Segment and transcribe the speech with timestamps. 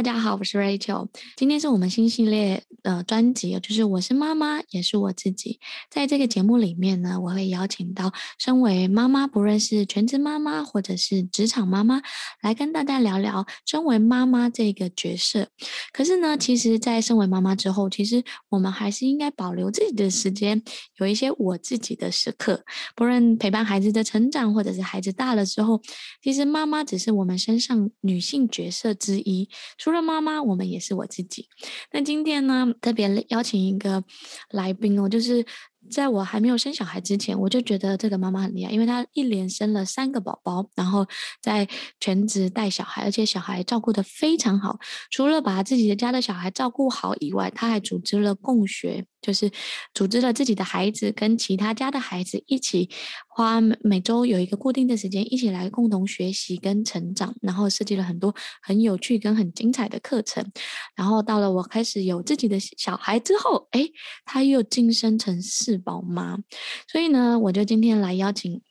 [0.00, 1.08] 大家好，我是 Rachel。
[1.36, 5.60] 今天是我们新系列的专辑，就是我是妈妈，也是我自己。
[5.90, 12.00] 在这个节目里面呢，我会邀请到身为妈妈，不论是全职妈妈或者是职场妈妈，
[12.40, 15.48] 来跟大家聊聊身为妈妈这个角色。
[15.92, 20.62] 可是呢，其实，在身为妈妈之后，其实我们还是应该保留自己的时间，
[20.96, 22.64] 有一些我自己的时刻。
[22.96, 25.82] 不论陪伴孩子的成长，或者是孩子大了之后，
[26.22, 29.50] 其实妈妈只是我们身上女性角色之一。
[29.90, 31.48] 除了妈妈，我们也是我自己。
[31.90, 34.04] 那今天呢，特别邀请一个
[34.50, 35.44] 来宾哦，就是
[35.90, 41.04] 在我还没有生小孩之前，我就觉得这个妈妈很厉害，因为她一连生了三个宝宝，然后
[41.42, 41.66] 在
[41.98, 44.78] 全职带小孩，而且小孩照顾得非常好。
[45.10, 49.06] 除了把自己的家的小孩照顾好以外，她还组织了共学。
[49.20, 49.50] 就是
[49.94, 52.88] 组织了自己的孩子跟其他家的孩子一起
[53.28, 60.44] 花每周有一个固定的时间，一起来共同学习跟成长，然后设计了很多很有趣跟很精彩的课程。
[60.94, 63.86] 然后到了我开始有自己的小孩之后，哎，
[64.24, 66.38] 他又晋升成四宝妈，
[66.88, 68.62] 所以呢，我就今天来邀请。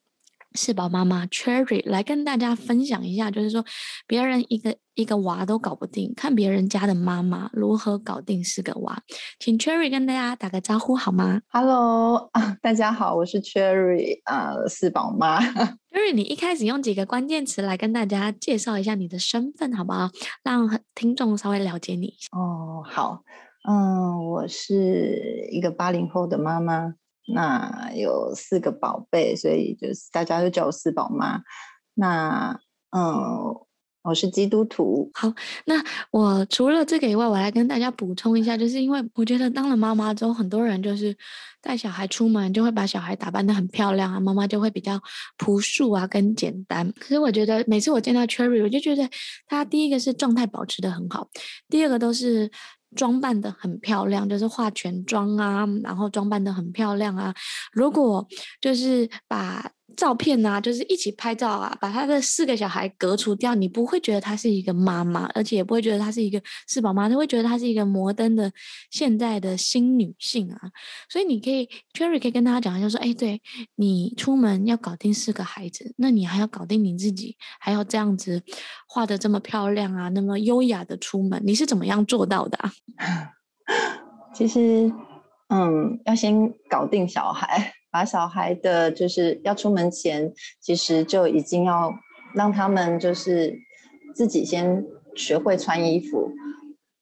[0.53, 3.64] 四宝妈妈 Cherry 来跟大家分享一下，就是说
[4.08, 9.02] 别人一个一个娃都搞不定，看别人家的妈妈如何搞定四个娃。
[9.39, 15.39] 请 Cherry 跟大家打个招呼好吗？Hello 啊，大家好，我是 Cherry 啊，四宝妈。
[15.91, 20.09] Cherry，你一开始用几个关键词来跟大家介绍一下你的身份，好不好？
[20.44, 22.28] 让听众稍微了解你一下。
[22.38, 23.23] 哦，好，
[23.69, 26.95] 嗯，我是一个八零后的妈妈。
[27.33, 31.41] 那有四个宝贝，所以就是大家都叫我四宝妈。
[31.95, 32.59] 那
[32.91, 33.56] 嗯，
[34.03, 35.12] 我是基督徒。
[35.13, 35.34] 好，
[35.66, 35.75] 那
[36.12, 41.16] 我除了这个以外，我来跟大家补充一下，就是因为我觉得当了妈妈之后，很多人就是
[41.62, 45.00] 带小孩出门就会把小孩打扮得很漂亮啊，妈妈就会比较
[45.38, 46.91] 朴素啊，跟简单。
[47.00, 49.07] 可是我觉得每次我见到 Cherry，我就觉得
[49.47, 51.29] 她第一个是状态保持得很好，
[51.68, 52.50] 第二个都是。
[52.95, 57.33] 装扮的很漂亮，就是化全妆啊，然后装扮的很漂亮啊。
[57.72, 58.27] 如果
[58.59, 68.51] 就是把照片啊，就是一起拍照啊，把他的四个小孩隔除掉，你不会觉得她是一个妈妈，而且也不会觉得她是一个四宝妈，都会觉得她是一个摩登的
[68.89, 70.59] 现在的新女性啊。
[71.09, 73.41] 所以你可以，Cherry 可以跟大家讲一下，说，哎，对，
[73.75, 78.44] 你出门要搞定四个孩子，那你还要搞定你自己，还要这样子
[78.88, 82.71] 画的这么漂亮啊，那么优雅的出门，你是怎么样做到的啊？
[84.33, 84.91] 其实，
[85.50, 87.73] 嗯，要先搞定小孩。
[87.91, 91.94] 把小孩的，就是要出门前，其实就已经要
[92.33, 93.57] 让他们就是
[94.16, 94.85] 自己先
[95.16, 96.31] 学会穿衣服，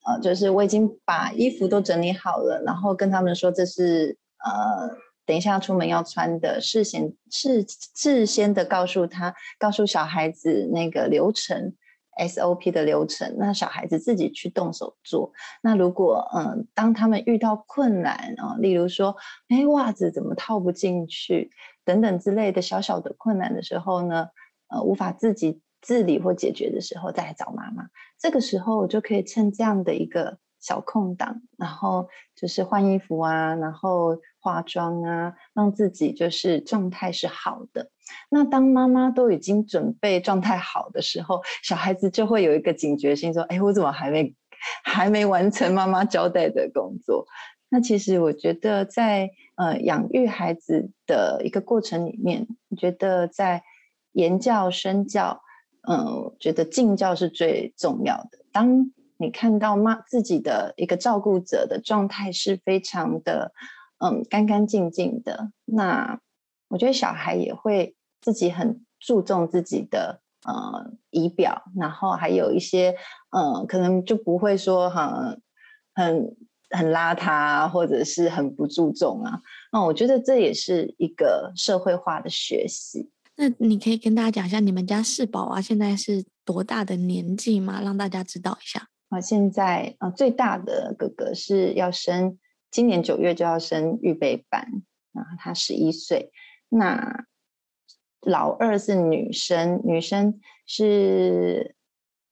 [0.06, 11.74] 呃，就是我已经把衣服都整理好了，然后跟他们说这是呃，等一下出门要穿的，事先事事先的告诉他，告诉小孩子那个流程。
[12.18, 15.32] SOP 的流程，那小孩子自己去动手做。
[15.62, 19.16] 那如果嗯，当他们遇到困难啊，例如说，
[19.48, 21.50] 哎，袜子怎么套不进去，
[21.84, 24.28] 等等之类的小小的困难的时候呢，
[24.68, 27.88] 呃，无法自己自理或解决的时候，再来找妈妈。
[28.18, 37.90] 这个时候，我就可以趁这样的一个小空档，然后就是换衣服啊，然后化妆啊，让自己就是状态是好的。
[38.30, 44.34] 那当妈妈都已经准备状态好的时候，小孩子就会有一个警觉性，说：“哎，我怎么还没
[44.84, 47.26] 还没完成妈妈交代的工作？”
[47.70, 53.62] 那其实我觉得在呃养育孩子的一个过程里面，我觉得在
[54.12, 55.42] 言教身教，
[55.86, 58.38] 嗯、我觉得敬教是最重要的。
[58.52, 63.52] 当你看到妈自己的一个照顾者的状态是非常的
[63.98, 66.20] 嗯干干净净的，那
[66.68, 67.94] 我觉得小孩也会。
[68.20, 72.94] 自己很注重自己的呃仪表，然后还有一些
[73.30, 75.40] 呃可能就不会说很
[75.94, 76.36] 很
[76.70, 79.40] 很邋遢，或者是很不注重啊。
[79.72, 83.10] 那我觉得这也是一个社会化的学习。
[83.36, 87.80] 那你可以跟大家讲一下你们家四宝啊现在是多大的年纪吗？
[87.80, 88.88] 让大家知道一下。
[89.10, 92.36] 啊，现在啊最大的哥哥是要升，
[92.70, 94.82] 今年九月就要升预备班
[95.12, 96.32] 然后，他十一岁。
[96.68, 97.24] 那
[98.22, 101.74] 老二是女生，女生是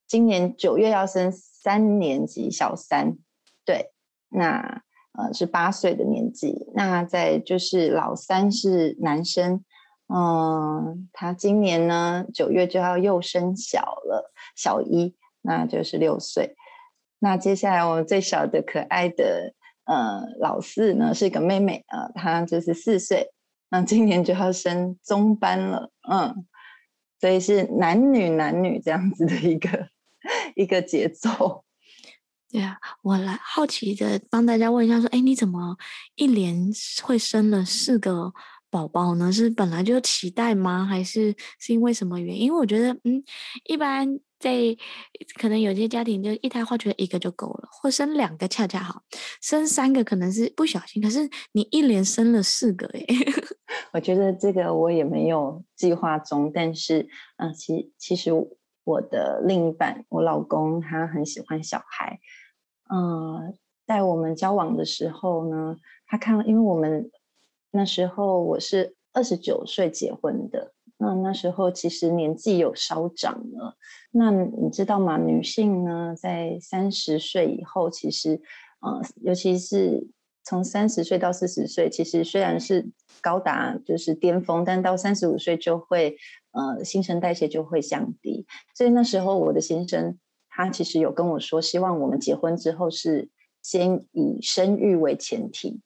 [0.07, 3.17] 今年九月要升三年级小三，
[3.65, 3.93] 对，
[4.29, 6.67] 那呃是八岁的年纪。
[6.75, 9.65] 那再就是老三是男生，
[10.09, 16.57] 嗯、他今年呢九月就要又升小了，小一，那就是六岁。
[17.19, 19.55] 那接下来我们最小的可爱的
[19.85, 23.33] 呃老四呢是一个妹妹啊，她、就是四岁，
[23.71, 26.47] 那今年就要升中班了，嗯。
[27.19, 29.89] 所以是男女男女这样子的一个
[30.55, 31.65] 一个节奏。
[32.51, 35.77] 对啊，我来好奇的帮大家问一下，说，哎，你怎么
[36.17, 36.71] 一连
[37.03, 38.33] 会生了四个
[38.69, 39.33] 宝宝呢？
[39.33, 40.85] 是本来就期待吗？
[40.85, 42.43] 还是是因为什么原因？
[42.43, 43.25] 因为我觉得，嗯，
[43.65, 44.21] 一般。
[44.39, 44.53] 在
[45.41, 49.01] 可能有些家庭就一胎化觉得一个就够了，或生两个恰恰好，
[49.41, 53.01] 生三个可能是不小心，可是你一连生了四个哎。
[53.97, 57.09] 我觉得这个我也没有计划中，但是
[57.39, 58.31] 嗯、其其实
[58.85, 62.21] 我的另一半，我老公他很喜欢小孩，
[62.93, 63.57] 嗯、
[63.87, 67.11] 在我们交往的时候呢，他看了，因为我们
[67.71, 70.75] 那时候我是二十九岁结婚的。
[70.99, 73.79] 那那时候其实年纪有稍长了，
[74.11, 75.17] 那你知道吗？
[75.17, 78.43] 女性呢，在三十岁以后，其实，
[78.81, 80.07] 呃，尤其是
[80.47, 82.89] 从三十岁到四十岁，其实虽然是
[83.21, 86.17] 高达就是巅峰，但到三十五岁就会，
[86.53, 88.47] 呃，新陈代谢就会降低。
[88.77, 90.17] 所以那时候我的先生
[90.49, 93.29] 他其实有跟我说，希望我们结婚之后是
[93.61, 95.81] 先以生育为前提。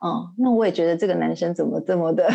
[0.00, 2.28] 哦，那我也觉得这个男生怎么这么的，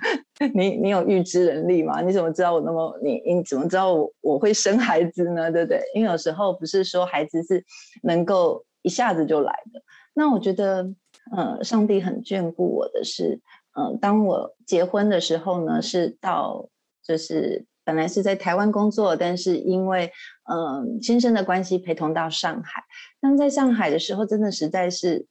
[0.54, 2.00] 你你有预知能力吗？
[2.00, 5.52] 你怎么知道我那么你你怎么知道我我会生孩子呢？
[5.52, 5.82] 对不对？
[5.94, 7.62] 因为有时候不是说孩子是
[8.04, 9.82] 能够一下子就来的。
[10.14, 10.90] 那我觉得，
[11.36, 13.40] 呃，上帝很眷顾我的是，
[13.74, 16.68] 呃，当我结婚的时候呢，是到
[17.02, 20.10] 就是本来是在台湾工作，但是因为
[20.44, 22.82] 嗯、呃、先生的关系陪同到上海。
[23.20, 25.26] 但在上海的时候，真的实在是。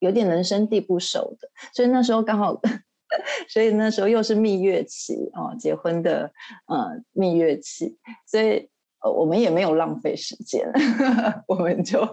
[0.00, 2.60] 有点人生地不熟的，所以那时候刚好，
[3.48, 6.30] 所以那时候又是蜜月期哦，结婚的
[6.66, 7.96] 呃蜜月期，
[8.26, 8.68] 所以
[9.16, 10.70] 我们也没有浪费时间，
[11.48, 12.06] 我们就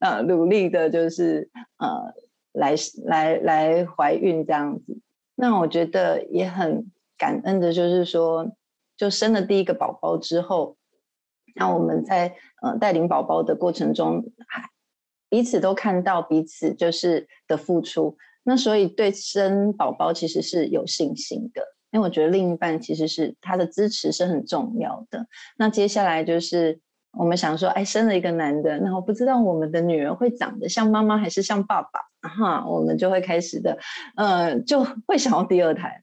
[0.00, 2.12] 呃努力的，就是呃
[2.52, 2.74] 来
[3.04, 5.00] 来来怀孕这样子。
[5.34, 8.50] 那我觉得也很感恩的，就是说，
[8.96, 10.76] 就生了第一个宝宝之后，
[11.54, 14.68] 那我们在呃带领宝宝的过程中还。
[15.32, 21.62] 彼此都看到彼此就是的付出，那所以对生宝宝其实是有信心的，
[21.92, 25.28] 因为我觉得另一半其实是他的支持是很重要的。
[25.56, 26.80] 那接下来就是
[27.12, 33.78] 我们想说，哎，生了一个男的，那我不知道我们的女儿会长得像妈妈还是像爸爸，哈，我们就会开始的，
[34.16, 36.02] 呃，就会想要第二胎，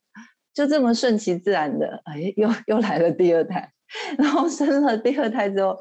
[0.53, 3.71] 就这么顺其自然的，哎，又又来了第二胎，
[4.17, 5.79] 然后生了第二胎之后。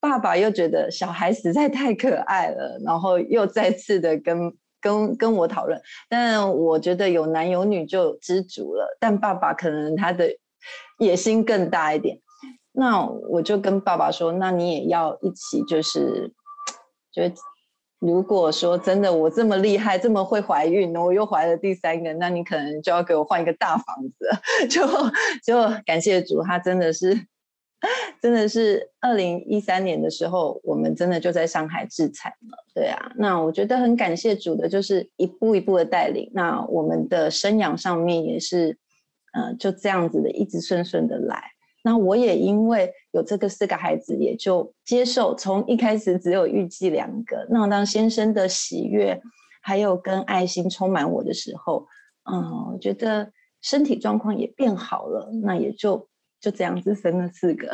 [0.00, 5.82] 爸爸又觉得小孩实在太可爱了，然后又再次的跟跟跟我讨论。
[6.08, 10.30] 但我觉得有男有女就知足了，但爸爸可能他的
[11.00, 12.16] 野心更大一点。
[12.78, 16.32] 那我就跟爸爸说：“那你也要一起，就是
[17.12, 17.22] 就
[17.98, 24.30] 如果说真的我这么厉害，这么会怀孕，我又怀了第三个，那你可能就要给我换一个大房子。
[24.70, 24.86] 就”
[25.44, 27.26] 就感谢主，他真的是。
[28.20, 32.58] 真的是二零一三年的时候，我们真的就在上海置产了。
[32.74, 36.28] 对啊，那我觉得很感谢主的，就是一步一步的带领。
[36.34, 38.76] 那我们的生养上面也是，
[39.32, 41.52] 呃，就这样子的，一直顺顺的来。
[41.82, 45.34] 那我也因为有这个四个孩子，也就接受。
[45.34, 49.20] 从一开始只有预计两个，那当先生的喜悦
[49.62, 51.86] 还有跟爱心充满我的时候，
[52.30, 56.08] 嗯、我觉得身体状况也变好了，那也就。
[56.40, 57.68] 就这样子生了四个，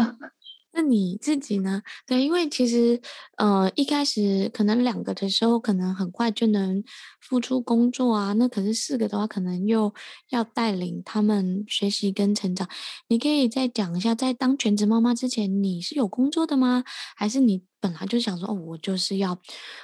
[0.77, 1.83] 那你自己呢？
[2.05, 3.01] 对，因为其实，
[3.37, 6.83] 呃，一开始可能两个的时候，可能很快就能
[7.21, 8.33] 付出工作啊。
[8.33, 9.95] 那可是四个的话，可能又
[10.31, 12.69] 要带领他们学习跟成长。
[13.07, 16.83] 你可以再讲一下，在当全职妈妈之前，你是有工作的吗？
[17.17, 19.39] 还是你本来就想说，哦，我就是要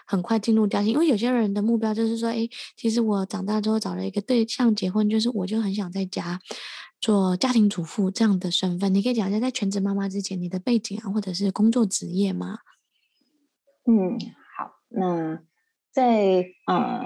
[0.08, 0.92] 很快进入家庭？
[0.92, 6.40] 因为有些人的目标就是说，哎，其实我长大之后找了一个对象结婚，就是我就很想在家。
[7.00, 12.58] 做家庭主妇这样的身份，你可以讲一下在全职妈妈之前你的背景啊，或者是工作职业吗？
[13.86, 14.18] 嗯，
[14.58, 15.40] 好，那
[15.90, 17.02] 在呃，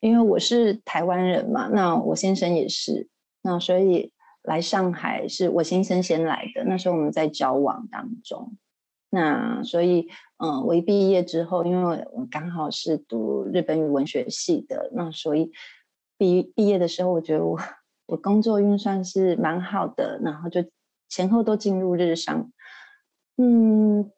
[0.00, 3.08] 因为我是台湾人嘛，那我先生也是，
[3.42, 8.56] 那所以来上海是我先生先来的，那时候我们在交往当中，
[9.10, 10.08] 那所以
[10.38, 15.52] 嗯、我一毕业之后，因为我刚好是读日本语文学系的，那所以
[16.18, 17.56] 毕毕业的时候，我觉得我。
[18.10, 20.64] 我工作运算是蛮好的，然后就
[21.08, 22.50] 前后都进入日商。
[23.36, 24.10] 嗯，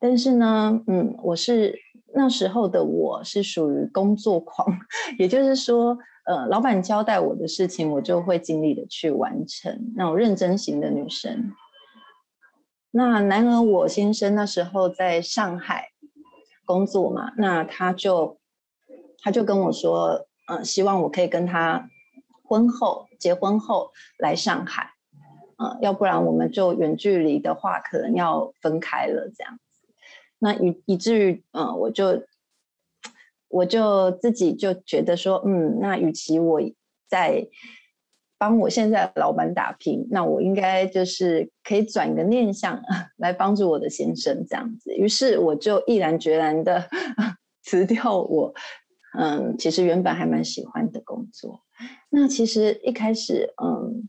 [0.00, 1.78] 但是呢，嗯，我是
[2.12, 4.66] 那时候的我是属于工作狂，
[5.16, 5.96] 也就是说，
[6.26, 11.52] 呃，老板交代我的事情，我就会尽力的去完成，那种认真型的女生。
[12.90, 15.90] 那男儿我先生那时候在上海
[16.64, 18.40] 工作嘛，那他就
[19.22, 21.88] 他就跟我说，呃，希望我可以跟他
[22.50, 24.90] 婚后结婚后来上海，
[25.56, 29.86] 呃，要不然我们就远距离的话，可能要分开了这样子。
[30.40, 32.24] 那以以至于，嗯、我就
[33.46, 36.60] 我就自己就觉得说，嗯，那与其我
[37.08, 37.46] 在
[38.36, 42.82] 帮我现在老板打拼，那我应该就是可以转个念想
[43.16, 44.92] 来帮助我的先生这样子。
[44.96, 46.88] 于是我就毅然决然的
[47.62, 48.52] 辞掉我，
[49.16, 51.62] 嗯，其实原本还蛮喜欢的工作。
[52.10, 54.08] 那其实一开始，嗯，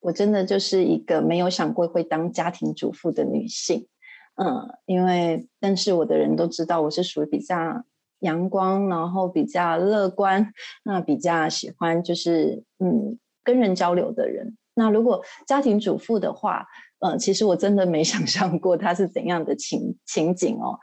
[0.00, 3.88] 我真的就是一个没有想过会当家庭主妇的女性。
[4.36, 7.84] 嗯，因为认识我的人都知道我是属于比较
[8.20, 10.52] 阳光，然后比较乐观，
[10.84, 14.56] 那比较喜欢就是嗯跟人交流的人。
[14.74, 16.64] 那如果家庭主妇的话，
[17.00, 20.78] 呃，其实我真的没 想象过他是怎样的情情景哦。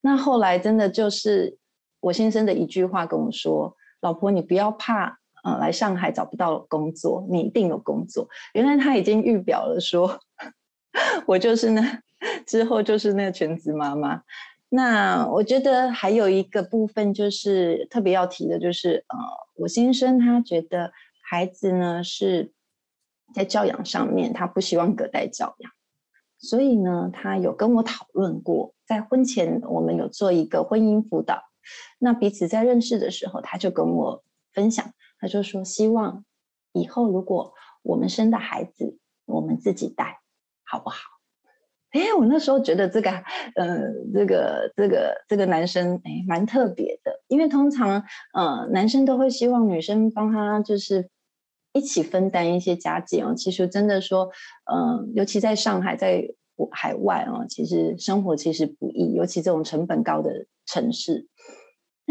[0.00, 1.58] 那后来真的就是
[2.00, 10.20] 我先生的一句话跟我说：“老婆，你不要怕，呃，来上海找不到工作，你一定有工作。”原来他已经预表了说，
[11.26, 11.82] 我就是呢。
[12.44, 14.22] 之后就是那个全职妈妈。
[14.68, 19.16] 那我觉得还有一个部分就是特别要提的，就是呃，
[19.54, 20.92] 我先生他觉得
[21.22, 22.52] 孩子呢是
[23.34, 25.72] 在教养上面，他不希望隔代教养，
[26.38, 31.44] 所以呢，他有跟我讨论过，在婚前我们有做一个婚姻辅导。
[31.98, 36.24] 那彼此在认识的时候，他就跟我分享，他就说希望
[36.72, 40.20] 以后如果我们生的孩子，我们自己带，
[40.64, 40.96] 好不好？
[41.90, 43.10] 哎，我那时候觉得这个，
[43.56, 43.80] 呃，
[44.14, 47.20] 这个这个这个男生，哎，蛮特别的。
[47.26, 51.10] 因为通常，呃，男生都会希望女生帮他，就是
[51.72, 53.34] 一起分担一些家计哦。
[53.34, 54.30] 其实真的说，
[54.72, 56.22] 嗯、尤其在上海，在
[56.70, 61.26] 海外哦，其实生活其实不易，尤其这种成本高的城市。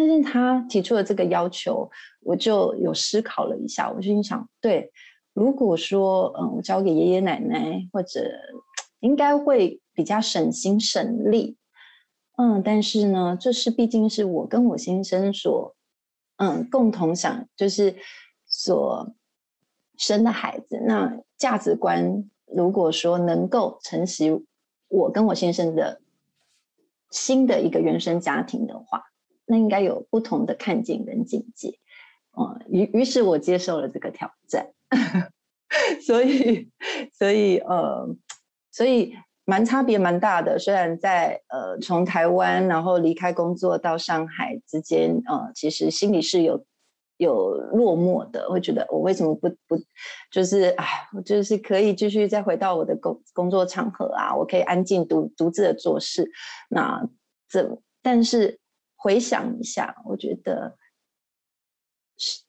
[0.07, 1.91] 但是他提出了这个要求，
[2.21, 4.91] 我就有思考了一下，我就心想，对，
[5.33, 8.31] 如果说，嗯、我交给爷爷奶奶或者。
[9.01, 11.55] 应该会比较省心省力，
[12.35, 15.73] 嗯，但是呢，这是毕竟是我跟我先生所，
[16.35, 17.95] 嗯，共同想就是
[18.45, 19.15] 所
[19.95, 24.45] 生的孩子，那价值观如果说能够承袭
[24.89, 26.01] 我跟我先生的
[27.09, 29.03] 新的一个原生家庭的话，
[29.49, 31.79] 那应该有不同的看见跟境界，
[32.37, 34.71] 嗯，于于是我接受了这个挑战，
[36.05, 36.69] 所以，
[37.11, 38.15] 所以，呃。
[38.71, 39.13] 所以
[39.45, 46.63] 蛮差别蛮大的，虽然在呃从台湾然后离开工作到上海之间，呃其实心里是有
[47.17, 49.75] 有落寞的，会觉得我为什么不不
[50.31, 56.29] 就是哎，我就是可以继续再回到我的工工作场合啊，我可以安静独独自的做事。
[56.69, 57.03] 那
[57.49, 58.59] 这但是
[58.99, 60.77] 回想一下，我觉得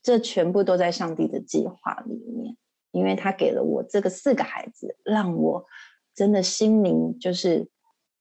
[0.03, 2.57] 这全部都在上帝的计划里面，
[2.91, 5.65] 因为他给了我这个四个孩子，让我。
[6.13, 7.71] 真的心灵就是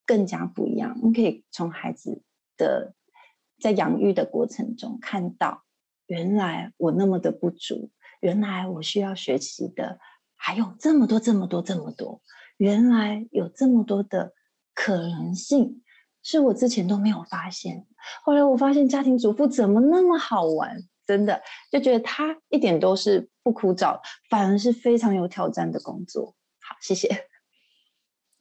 [0.05, 0.97] 更加不一样。
[1.03, 2.21] 你可以从孩子
[2.55, 2.93] 的
[3.59, 5.63] 在养育的过程中看到，
[6.05, 7.89] 原来我那么的不足，
[8.21, 9.99] 原来我需要学习的
[10.35, 12.21] 还有这么多、这么多、这么多。
[12.57, 14.33] 原来有这么多的
[14.73, 15.81] 可能性，
[16.31, 17.87] 是我之前都没有发现。
[18.23, 26.35] 后来我发现家庭主妇怎么那么好玩，真的就觉得他一点都是不枯燥，反而是非常有挑战的工作。
[26.61, 27.09] 好，谢谢。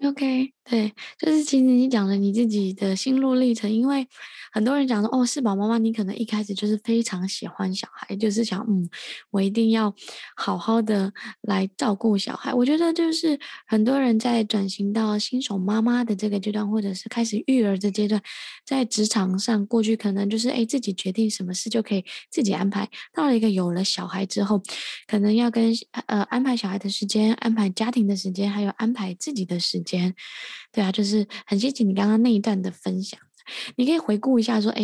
[0.05, 4.07] OK，对，就是其实你讲了你自己的心路历程，因为
[4.53, 8.89] 很多人讲说，哦，四宝妈妈，你可能一开始就是非常喜欢小孩，就是想，嗯，
[9.33, 9.93] 我一定要
[10.37, 11.13] 好好的
[11.43, 12.55] 来照顾小孩。
[12.55, 13.37] 我觉得就是
[13.67, 18.23] 很多人在转型到新手妈妈的这个阶段，或者是开始育儿的阶段，
[18.65, 24.63] 在职场上，过去可能就是哎自己决定什么事就可以自己安排，到了一个有了小孩之后，
[25.09, 25.73] 可能要跟
[26.07, 29.88] 呃安排小孩的时间，安排家庭的时间，还有安排自己的时间。
[29.97, 30.15] 间，
[30.73, 33.19] 对啊，就是很谢谢你刚刚那一段的分享。
[33.77, 34.83] 你可以回顾一下，说，哎，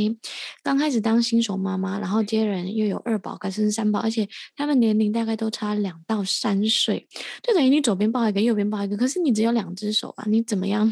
[0.62, 7.06] 刚开始当新手妈妈，然后接人又有二宝，可是三宝，而且他们年龄大概都差两到三岁，
[7.42, 10.90] 就等于你左边抱一个，右边抱一个，可是你只有两只手啊，你怎么样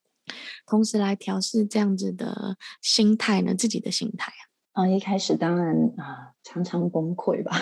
[0.66, 3.54] 同时来调试这样子的心态呢？
[3.54, 4.32] 自己的心态
[4.72, 4.82] 啊？
[4.84, 7.54] 啊，一开始当然啊，常常崩溃吧，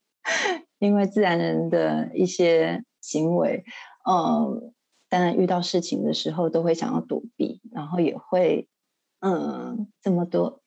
[0.78, 3.64] 因为自然人的一些行为。
[4.06, 4.73] 嗯，
[5.14, 8.68] 当然遇到事情的时候都会想要躲避，然后也会
[9.20, 10.60] 嗯这么多，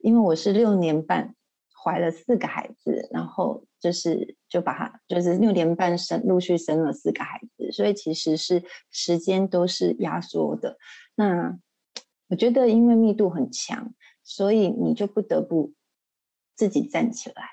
[0.00, 1.36] 因为我是六年半
[1.80, 10.76] 怀了四个孩子，然后就是就把他就是六年半生陆续生了四个孩子，所以其实是时间都是压缩的。
[11.14, 11.56] 那
[12.28, 15.72] 我觉得因为密度很强，所以你就不得不
[16.56, 17.44] 自己站起来。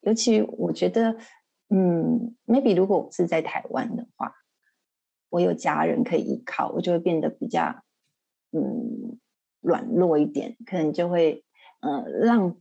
[0.00, 1.18] 尤其我觉得，
[1.68, 4.32] 嗯，maybe 如果我是在台湾的话，
[5.30, 7.82] 我有家人可以依靠，我就会变得比较，
[8.52, 9.18] 嗯，
[9.60, 11.44] 软弱一点，可能就会，
[11.80, 12.56] 呃，让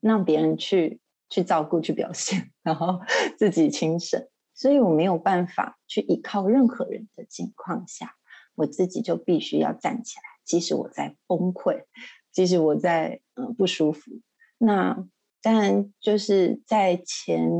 [0.00, 3.00] 让别人去去照顾、去表现，然后
[3.38, 4.28] 自己轻省。
[4.54, 8.14] 所以我没有办法去依靠任何人的情况下，
[8.54, 11.84] 我自己就必须要站起来，即使我在崩溃，
[12.30, 14.10] 即使我在嗯、不舒服，
[14.58, 15.06] 那。
[15.44, 17.50] 当然，就是在前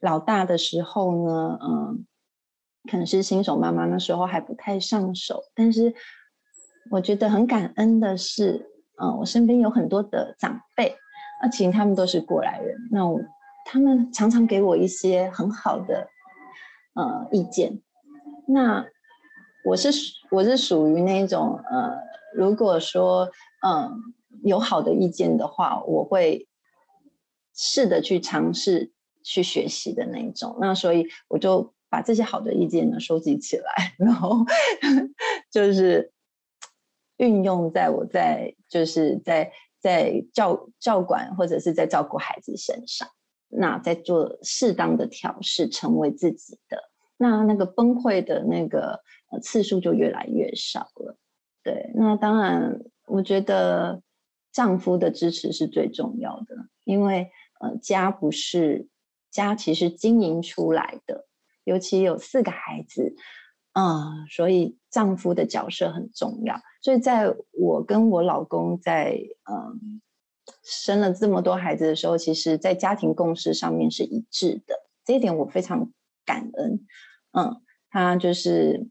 [0.00, 2.04] 老大的时候呢，嗯，
[2.90, 5.94] 可能是新手妈妈那时候还不太上手，但是
[6.90, 10.96] 我觉得很感恩的是，嗯，我身边有很多的长辈，
[11.42, 13.20] 那其实他们都是过来人，那我
[13.66, 16.08] 他们常常给我一些很好的
[16.94, 17.80] 呃意见，
[18.46, 18.86] 那
[19.64, 19.90] 我是
[20.30, 21.98] 我是属于那种呃，
[22.34, 23.30] 如果说
[23.66, 23.90] 嗯
[24.44, 26.48] 有好的意见的话，我会。
[27.56, 28.90] 试着去尝试
[29.22, 34.44] 去学习的那一种，那所以我就把这些好的意见呢收集起来，然后
[35.48, 36.10] 就是
[37.18, 43.06] 运用在我在就是在在教教管或者是在照顾孩子身上，
[43.48, 49.00] 那在做适当的调试，成为自己的，那那个崩溃的那个
[49.40, 51.16] 次数就越来越少了。
[51.62, 54.02] 对，那当然我觉得
[54.50, 57.30] 丈夫的支持是最重要的，因为。
[57.60, 58.88] 呃，家不是
[59.30, 61.24] 家，其实经营出来的，
[61.64, 63.14] 尤其有四个孩子，
[63.72, 66.60] 嗯、所以丈夫的角色很重要。
[66.82, 69.18] 所以在我跟我老公在
[69.50, 70.00] 嗯、
[70.62, 74.74] 生了这么多孩子的时候，其实在家庭共识上面是一致的，
[75.04, 75.90] 这一点我非常
[76.24, 76.86] 感恩。
[77.32, 78.88] 嗯，他就是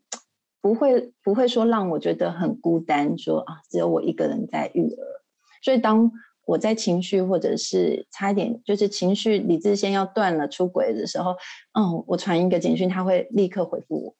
[0.61, 5.21] 不会不会说让我觉得很孤单，说啊，只有我一个人在育儿。
[5.61, 6.11] 所以当
[6.45, 11.35] 我在情绪或者是差一点，就是情绪理智线要断了出轨的时候，
[11.73, 14.15] 嗯，我传一个简讯，他会立刻回复我，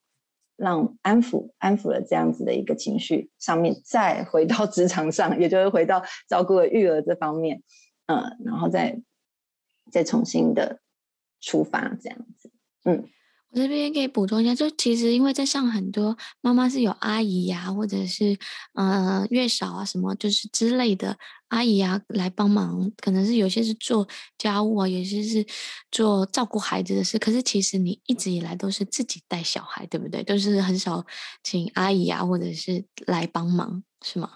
[0.55, 7.61] 让安抚安抚了这样子的一个情绪上面，再回到职场上，也就是回到照顾育儿这方面，
[8.07, 9.01] 嗯，然后再
[9.91, 10.79] 再重新的
[11.41, 12.51] 出发这样子，
[12.85, 13.05] 嗯。
[13.53, 18.35] 我这边可以补充一下，就其实因为在上很多妈妈是有阿姨呀、啊，或者是
[18.73, 21.15] 呃月嫂啊什么，就是之类的
[21.49, 24.07] 阿姨啊来帮忙，可能是有些是做
[24.39, 25.45] 家务啊，有些是
[25.91, 27.19] 做照顾孩子的事。
[27.19, 30.23] 可是其实你一直以来都是自己带小孩，对不对？
[30.23, 31.05] 都是很少
[31.43, 34.31] 请阿姨啊，或者是来帮忙，是吗？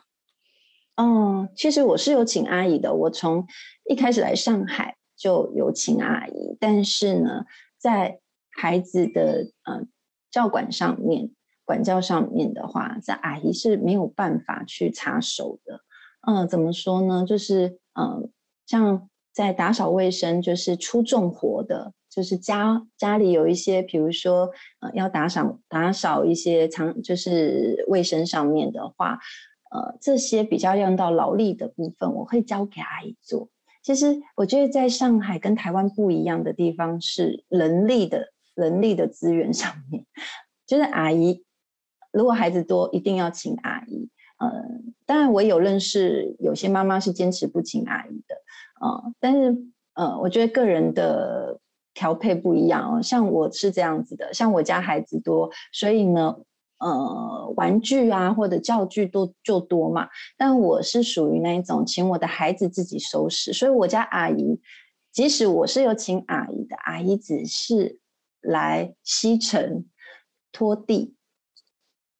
[0.96, 3.48] 哦，其实我是有请阿姨的，我从
[3.90, 7.46] 一开始来上海就有请阿姨，但是呢，
[7.80, 8.20] 在
[8.58, 9.84] 孩子的呃
[10.30, 11.30] 教管上面，
[11.64, 15.82] 管教上面的话，这阿姨是没有办法去插手的。
[16.28, 17.24] 嗯、呃，怎么说呢？
[17.26, 18.30] 就是嗯、呃，
[18.66, 29.20] 像在打扫卫生，就是出重活的，就是家家里有一些，比如说呃要打扫打扫一些长，就是卫生上面的话，
[29.70, 33.50] 呃，这些比较用到劳力的部分，我会交给阿姨做。
[33.84, 38.34] 其实我觉得在上海跟台湾不一样的地方是人力的。
[38.58, 40.04] 人力的资源上面，
[40.66, 41.46] 就是阿姨，
[42.12, 44.10] 如果孩子多，一定要请阿姨。
[44.40, 48.36] 嗯，当然我有认识有些妈妈是坚持不请阿姨的，
[48.84, 49.56] 嗯，但是
[49.94, 51.60] 呃，我觉得个人的
[51.94, 53.02] 调配不一样哦。
[53.02, 56.36] 像我是这样子的，像我家孩子多，所以呢，
[56.80, 60.08] 呃，玩具啊或者教具都就多嘛。
[60.38, 64.60] 但我是属于那一种，请我的孩子自己收拾，所以我家阿姨，
[65.12, 68.00] 即使我是有请阿姨的，阿姨只是。
[68.42, 69.86] 来吸尘、
[70.52, 71.16] 拖地，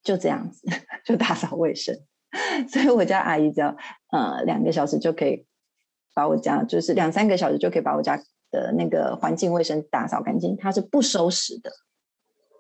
[0.04, 0.68] 就这样子，
[1.06, 1.96] 就打扫卫生。
[2.70, 3.76] 所以我家阿姨只要
[4.12, 5.46] 呃两个小时就可以
[6.14, 8.18] 把我家，就是两三个小时就可以把我家
[8.52, 10.56] 的那个环境卫生打扫干净。
[10.58, 11.72] 她是不收拾的，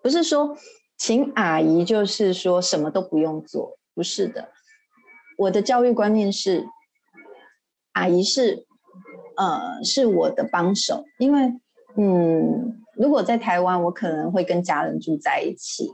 [0.01, 0.57] 不是说
[0.97, 4.49] 请阿姨就是说什么都不用做，不是的。
[5.37, 6.65] 我的教育观念是，
[7.91, 8.65] 阿姨是
[9.35, 11.53] 呃是我的帮手，因为
[11.97, 12.83] 嗯。
[12.97, 15.89] 如果在台湾，我可能会跟家人住在一起，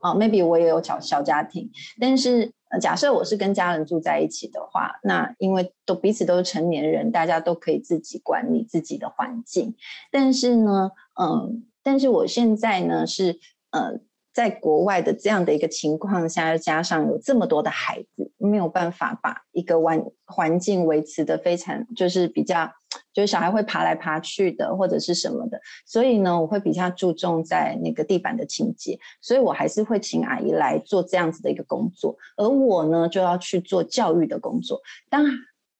[0.00, 1.70] 啊、，maybe 我也有小小家庭。
[2.00, 9.74] 但是，假设我是跟家人住在一起的话，那因为都彼此都是成年人，大家都可以自己管理自己的环境。
[10.10, 10.90] 但是呢，
[11.20, 13.38] 嗯，但是我现在呢是，
[13.70, 14.00] 呃，
[14.34, 22.68] 在国外的这样的一个情况下，又加上有这么多的孩子，没有办法把一个环环境维持的非常，就是比较，
[23.12, 25.60] 就是小孩会爬来爬去的，或者是什么的。
[25.86, 34.80] 所以呢，我会比较注重在那个地板的清洁，所以我还是会请阿姨来做这样子的一个工作，而我呢，就要去做教育的工作。
[35.08, 35.24] 当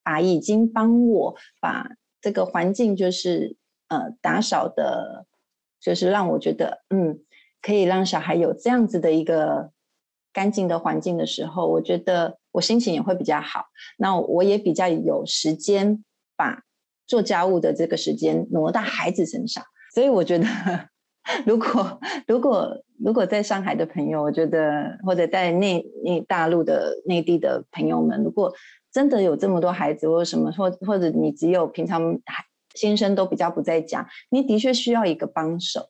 [0.04, 1.90] 阿姨已经帮我把
[2.20, 3.56] 这个环境就是
[3.88, 5.26] 呃打扫的，
[5.80, 7.18] 就是让我觉得嗯。
[7.64, 9.70] 可以让小孩有这样子的一个
[10.34, 13.64] 干净的环境的时候，我觉得我心情也会比较好。
[13.96, 16.04] 那我也比较有时间
[16.36, 16.62] 把
[17.06, 19.64] 做家务的这个时间挪到孩子身上。
[19.94, 20.46] 所以我觉得，
[21.46, 28.52] 如果如果如果在上海的朋友，我觉得或者在内内大陆的内地的朋友们，如果
[28.92, 32.20] 真的有这么多孩子或者什么，或或者你只有平常
[32.74, 35.88] 先生都比较不在家，你的确需要一个帮手。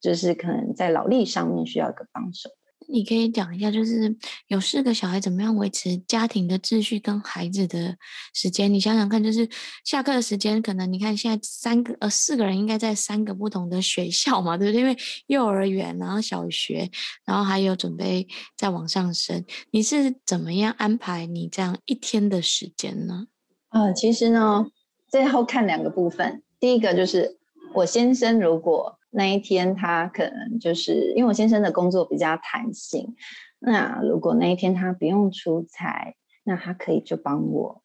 [0.00, 2.48] 就是可能在劳力上面需要一个帮手，
[2.88, 7.96] 你可以讲一下，就是有四个小孩怎么样维持家庭的秩序跟孩子的
[8.32, 8.72] 时间？
[8.72, 9.48] 你想想看，就是
[9.84, 14.80] 下课的时间，可能你看现在三个呃四个人应该在三个不同的学校嘛，对不对？
[14.80, 16.88] 因为幼儿园，然后小学，
[17.24, 23.26] 然后还有准备再往上升，你是怎么样安排你这样一天的时间呢？
[23.70, 24.66] 啊、呃，其实呢，
[25.08, 27.38] 最后看两个部分，第一个就是
[27.74, 28.95] 我先生如果。
[29.18, 33.16] 那一天他可能就是因为我先生的工作比较弹性，
[33.58, 37.82] 那如果那一天他不用出差，那他可以就帮我，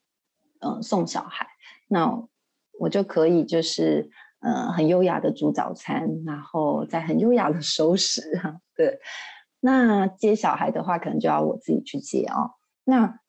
[0.60, 1.48] 嗯、呃，送小孩，
[1.88, 2.28] 那
[2.78, 4.10] 我就可以就是
[4.42, 8.60] 呃很优雅的煮早餐，然后再很优雅的收拾哈。
[8.76, 9.00] 对，
[9.62, 12.56] 那接小孩的话，可能就要我自己去接哦。
[12.84, 13.22] 那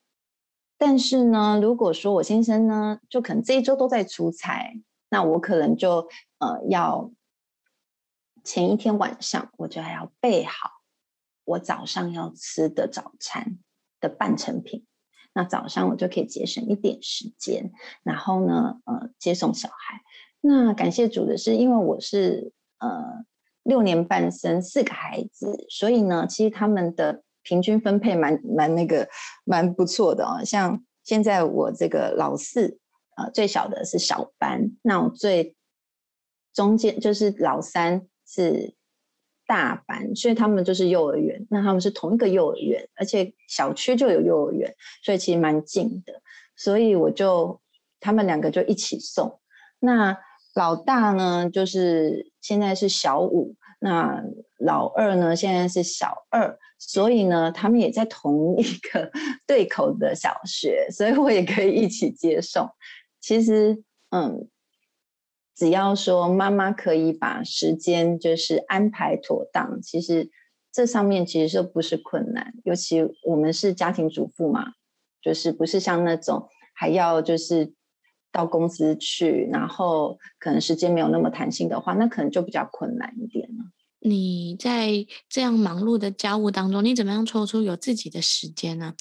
[0.76, 4.74] 但是呢，如果说我先生呢，就可能这一周都在出差，
[5.08, 6.08] 那我可能就
[6.40, 7.12] 呃要。
[8.44, 10.70] 前一天晚上，我就还要备好
[11.44, 13.58] 我早上要吃的早餐
[14.00, 14.84] 的半成品。
[15.34, 20.02] 那早上我就可以节省一点时间，然后呢，呃，接送小孩。
[20.40, 23.24] 那感谢主的是，因为我是呃
[23.62, 29.08] 六年半生四个孩子，所以呢，其实他们的平均分配蛮蛮那个
[29.44, 30.44] 蛮不错的哦。
[30.44, 32.78] 像现在我这个老四，
[33.16, 35.56] 呃，最小的是小班，那我最
[36.52, 38.06] 中间就是老三。
[38.34, 38.72] 是
[39.46, 41.46] 大班，所以他们就是幼儿园。
[41.50, 46.22] 那他们是同一个幼儿园，而且小区就有幼儿园，所以其实蛮近的。
[46.56, 47.60] 所以我就
[48.00, 49.38] 他们两个就一起送。
[49.80, 50.16] 那
[50.54, 54.24] 老大呢，就是现在是小五，那
[54.58, 56.58] 老二呢，现在是小二。
[56.78, 59.10] 所以呢，他们也在同一个
[59.46, 62.66] 对口的小学，所以我也可以一起接送。
[63.20, 64.48] 其实，嗯。
[65.54, 70.30] 只要说妈妈可以把时间就是安排妥当，其实
[70.72, 72.54] 这上面其实就不是困难。
[72.64, 74.72] 尤其我们是家庭主妇嘛，
[75.20, 77.74] 就是不是像那种还要就是
[78.32, 83.64] 到公司去，然后可能时间没有那么弹性的话，那可能就比较困难一点了。
[84.04, 88.94] 你在这样忙碌的家务当中，你怎么样抽出有自己的时间呢？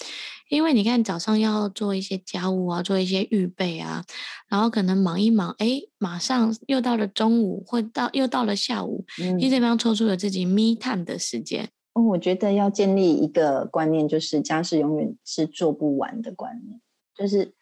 [0.48, 4.04] 因为你看早上要做一些家务啊，做一些预备啊，
[4.48, 11.70] 然后可能忙一忙，哎，马上又到了中午，或到又到了下午，嗯，你怎么样抽出有自己 me time 的时间？
[11.94, 16.80] 哦，我觉得要建立一个观念，就是家事永远是做不完的观念。
[17.14, 17.54] 就是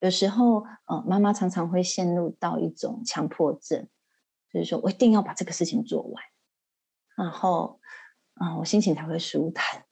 [0.00, 3.86] 有时候，呃，妈妈常常会陷入到一种强迫症，
[4.52, 6.22] 就是说我一定要把这个事情做完。
[7.18, 7.80] 然后，
[8.34, 9.84] 啊、我心情才会舒坦。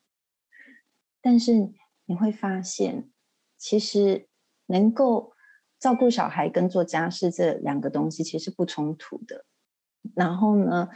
[1.20, 1.72] 但是
[2.04, 3.10] 你会发现，
[3.58, 4.28] 其实
[4.66, 5.32] 能够
[5.80, 9.44] 照顾小孩跟做家事这两个东西其实不冲突的。
[10.14, 10.88] 然后呢，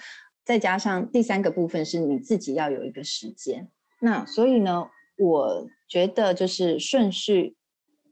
[0.44, 3.68] 再加上第三个部分是你自己要有一个时间。
[4.00, 4.88] 那所以呢，
[5.18, 7.56] 我觉得就是顺序，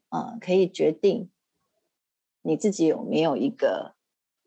[0.08, 1.30] 呃，可以决定
[2.42, 3.94] 你自己有没有一个。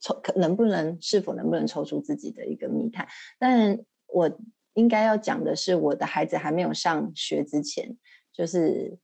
[0.02, 3.08] 抽能不能，是否能不能抽出自己的一个密探？
[3.40, 4.30] 但我
[4.74, 7.98] 应该要讲的是，我的孩子还没有上学之前，
[8.34, 8.98] 就是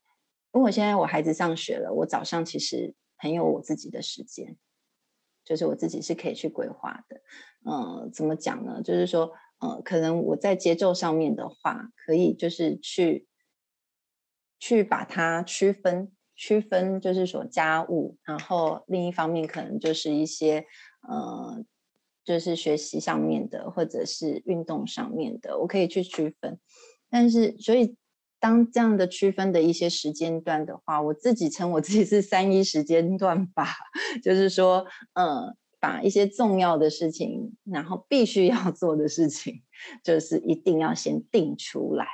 [0.52, 4.56] 因为我现在我孩子上学了，我早上其实很有我自己的时间，
[5.44, 7.20] 就是我自己是可以去规划的。
[7.64, 8.82] 嗯，怎么讲呢？
[8.82, 9.32] 就是说，
[9.64, 13.28] 嗯，可能我在节奏上面的话，可以就是去
[14.58, 16.10] 去把它区分。
[16.40, 20.64] 区分就是说家务，然后另一方面可能就是一些
[21.00, 21.64] 呃，
[22.24, 26.58] 就是学习上面的，或者是运动上面的，我可以去区分。
[27.10, 27.96] 但是，所以
[28.40, 33.66] 当这样的区分的一些时间段的话，我自己称我自己是三一时间段吧，
[34.22, 39.62] 就是说，呃，把一些重要的事情，然后必须要做的事情，
[40.04, 42.06] 就是一定要先定出来。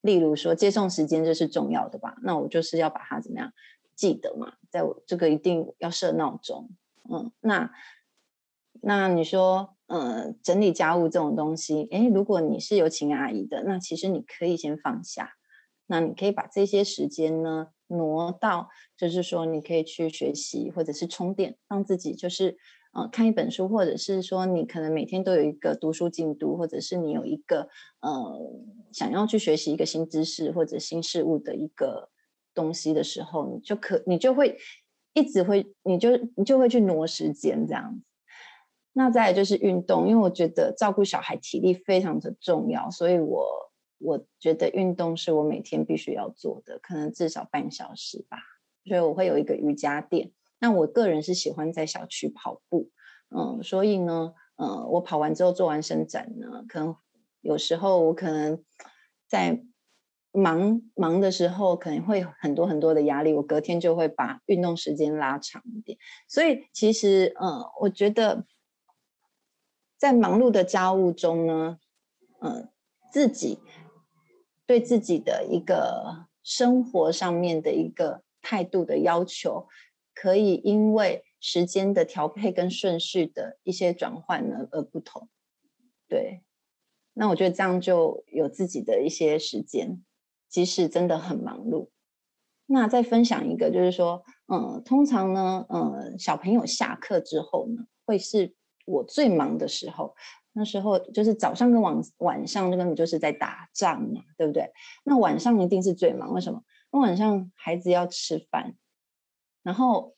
[0.00, 2.16] 例如说接送时间这是重要的吧？
[2.22, 3.52] 那我就是要把它怎么样
[3.94, 6.70] 记得嘛，在我这个一定要设闹钟。
[7.08, 7.70] 嗯，那
[8.86, 15.30] 那你说，呃，整理家务这种东西，诶，如果你是有请阿姨的，那其实你可以先放下。
[15.86, 22.56] 那你可以把这些时间呢挪到，就是说你可以去学习或者是充电，让自己就是
[22.92, 27.68] 呃看一本书，或者是说你可能每天都有一个读书进度，或者是你有一个
[28.00, 28.40] 呃
[28.92, 32.10] 想要去学习一个新知识或者新事物的一个
[32.54, 34.58] 东西的时候，你就可你就会
[35.12, 38.13] 一直会你就你就会去挪时间这样子。
[38.94, 43.44] 那再就是运动，因为我觉得照顾小孩体力非常的重要，所以我。
[43.98, 48.36] 我觉得运动是我每天必须要做的，可能至少半小时吧。
[48.84, 50.32] 所以我会有一个瑜伽垫。
[50.58, 52.90] 那我个人是喜欢在小区跑步，
[53.34, 56.94] 嗯，所以呢，呃，我跑完之后做完伸展呢，可能
[57.40, 58.62] 有时候我可能
[59.26, 59.62] 在
[60.32, 65.96] 忙忙的时候，可能会很多很多的压力，我隔天就会把运动时间拉长一点。
[66.28, 68.44] 所以其实，嗯，我觉得
[70.04, 71.78] 在忙碌的家务中呢，
[72.40, 72.68] 嗯，
[73.10, 73.58] 自己。
[74.66, 79.66] 对自己的一个生活上面的一个态度的要求，
[80.14, 85.30] 可以因为时间的调配跟顺序的一些转换呢而不同。
[86.06, 86.42] 对，
[87.14, 90.04] 那我觉得这样就有自己的一些时间，
[90.50, 91.88] 即使真的很忙碌。
[92.66, 100.14] 那再分享一个，就是说，嗯，通常呢，嗯，小朋友下课之后呢，会是我最忙的时候。
[100.56, 104.70] 那时候就是早上跟晚晚上，那根本就是在打仗嘛，对不对？
[105.02, 106.62] 那晚上一定是最忙，为什么？
[106.92, 108.76] 那晚上孩子要吃饭，
[109.64, 110.14] 然后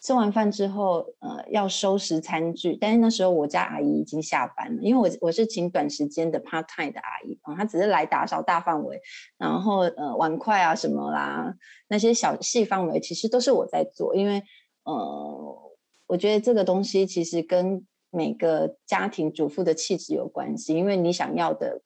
[0.00, 2.78] 吃完饭之后，呃，要收拾餐具。
[2.80, 9.00] 但是那时候我家阿姨已经下班了，因为我我是请短时间的 part time 的阿姨啊，她只是来打扫大范围，
[9.36, 11.52] 然后呃碗筷啊什么啦，
[11.88, 14.40] 那些小细范围其实都是我在做，因为
[14.84, 15.72] 呃，
[16.06, 21.82] 我觉得这个东西其实跟每个家庭主妇的气质有关系，因为你想要的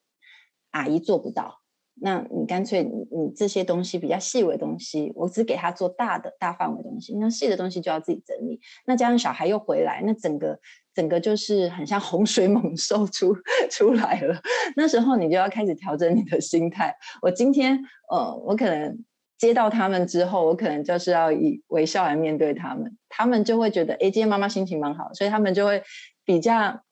[0.70, 1.60] 阿姨做不到，
[1.94, 8.60] 那你干脆你你这些东西比较细微的东西，我只给他做大的大范围的东西，那细的东西就要自己整理。
[8.86, 10.58] 那加上小孩又回来，那整个
[10.94, 13.34] 整个就是很像洪水猛兽出
[13.70, 14.40] 出来了。
[14.76, 16.94] 那时候你就要开始调整你的心态。
[17.22, 19.04] 我今天呃，我可能。
[19.38, 25.80] 接到他们之后，我可能就是要以微笑来面对他们，他们就会觉得，哎，今天妈妈心情蛮好，所以他们就会
[26.28, 26.82] 比较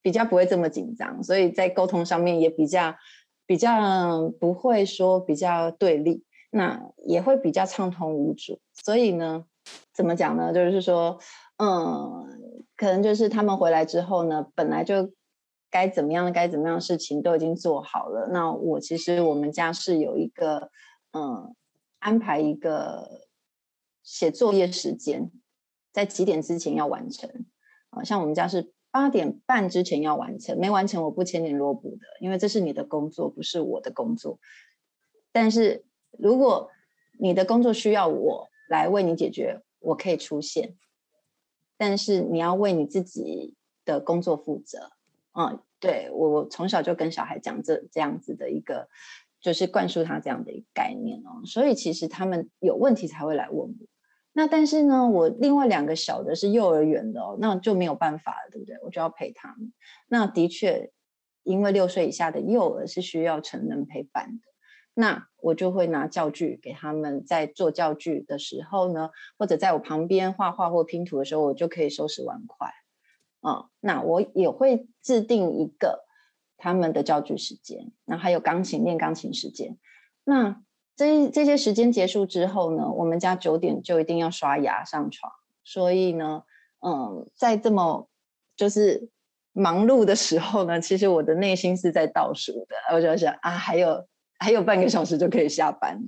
[0.00, 2.94] 比较不会这么紧张，所以在沟通上面也比较
[3.44, 8.60] 比较不会说比较对立，那也会比较畅通无阻。
[8.72, 9.44] 所以呢，
[9.92, 10.52] 怎么讲呢？
[10.52, 11.18] 就是说，
[11.56, 15.10] 嗯，可能就是他们回来之后呢，本来就
[15.68, 18.28] 该怎么样该怎么样的事情都已经做好了。
[18.30, 20.70] 那我其实我们家是有一个，
[21.12, 21.52] 嗯。
[22.00, 23.26] 安排一个
[24.04, 25.32] 写作业时间，
[25.92, 27.28] 在几点之前要完成
[27.90, 28.04] 啊？
[28.04, 34.38] 像我们家是八点半之前要完成，没完成我不签联络簿的，因为这是你的工作，不是我的工作。
[35.32, 36.70] 但是如果
[37.18, 40.76] 你的工作需要我来为你解决，我可以出现，
[41.76, 44.92] 但是你要为你自己的工作负责
[45.32, 45.62] 啊！
[45.80, 48.88] 对我，我从小就跟小孩讲这这样子的一个。
[49.40, 53.86] 就是灌输他这样的一个概念哦，所以其实他们有问题才会来问我。
[54.38, 58.76] 那但是呢，我另外两个小的是幼儿园的哦，那就没有办法了，对不对？
[58.84, 59.72] 我就要陪他们。
[60.06, 60.92] 那的确，
[61.42, 64.42] 因为六岁以下的幼儿是需要成人陪伴的，
[64.94, 72.68] 那我就会拿教具给他们，在做教具的时候呢，或者在我旁边画画或拼图的时候，我就可以收拾碗筷。
[73.40, 76.06] 嗯，那我也会制定一个。
[76.60, 79.78] 他们的教具时间，那还有钢琴练钢琴时间。
[80.24, 80.62] 那
[80.98, 85.32] 这这些时间结束之后呢，我们家九点就一定要刷牙上床。
[85.62, 86.42] 所以呢，
[86.84, 88.08] 嗯，在这么
[88.56, 89.08] 就是
[89.52, 92.96] 忙碌的时候呢，其实我的内心是在倒数的。
[92.96, 94.04] 我就想啊，还有
[94.38, 95.98] 还有半个小时就可以下班。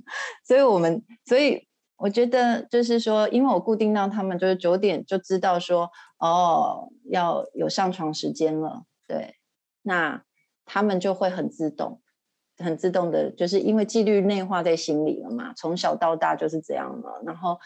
[0.45, 8.83] 所以我们，所以我觉得就是说，因为我固定到他们就是九点就知道说，哦，要有上床时间了。
[9.07, 9.35] 对，
[9.81, 10.21] 那。
[10.63, 12.01] 他们就会很自动，
[12.61, 17.21] 很自动的，就是因为纪律内化在心里了嘛，从小到大就是这样了。
[17.25, 17.59] 然后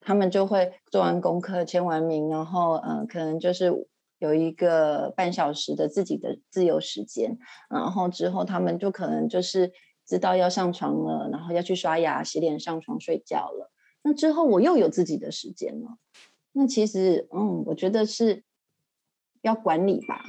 [0.00, 3.72] 他们就会做完功课，签完名，然后嗯、可能就是
[4.18, 7.38] 有一个半小时的自己的自由时间。
[7.68, 9.72] 然后之后他们就可能就是
[10.06, 13.70] 知道要上床了，然后要去刷牙、洗脸、上床睡觉了。
[14.02, 15.98] 那之后我又有自己的时间了。
[16.52, 18.42] 那其实嗯，我觉得是
[19.42, 20.24] 要管理吧，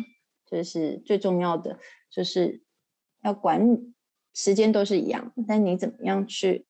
[0.45, 2.61] 就是最重要的，就是
[3.23, 3.77] 要管
[4.33, 6.65] 时间都是一样，但你怎么样去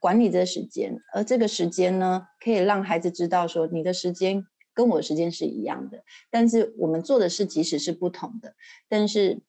[0.00, 0.98] 管理这时间？
[1.12, 8.54] 而这个时间呢，可以让孩子知道说，你的时间跟我的时间是一样的，但是我们做的事即使是不同的，
[8.88, 9.42] 但是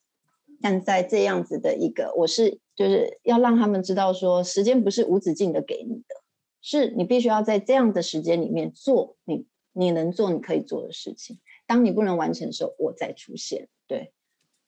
[0.62, 6.16] 但在这样子的一个，我是就是要让他们知道说，时间不是无止境的给你的，
[6.62, 11.40] 是你必须要在这样的时间里面做你你能做你可以做的事情。
[11.66, 13.70] 当你不能完成的时候，我再出现。
[13.88, 14.14] 对，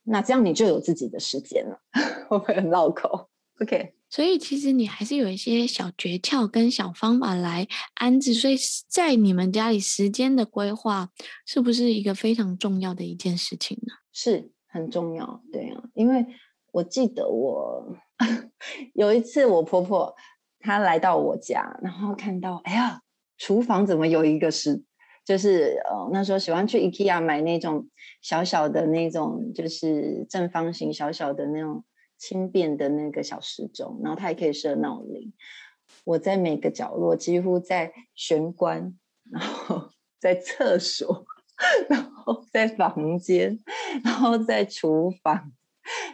[0.05, 1.81] 那这样你就有自己的时间了。
[2.29, 3.29] 会不会很绕口
[3.61, 3.93] ？OK。
[4.09, 8.33] 所以其实你还是有一些小诀窍跟小方法来安置。
[8.33, 8.55] 所以
[8.87, 11.09] 在你们家里时间的规划，
[11.45, 13.93] 是不是一个非常重要的一件事情呢？
[14.13, 15.83] 是很重要，对啊。
[15.93, 16.25] 因为
[16.71, 17.97] 我记得我
[18.93, 20.15] 有一次，我婆婆
[20.59, 23.01] 她来到我家，然后看到，哎呀，
[23.37, 24.83] 厨房怎么有一个是。
[25.25, 27.89] 就是呃，那时候喜欢去 IKEA 买那种
[28.21, 31.83] 小小的那种，就是正方形小小的那种
[32.17, 35.33] 轻便的那个小时钟，然后它也可以设闹铃。
[36.03, 38.97] 我在每个角落，几乎在玄关，
[39.31, 41.25] 然后在厕所，
[41.89, 43.59] 然后在房间，
[44.03, 45.51] 然后在厨房，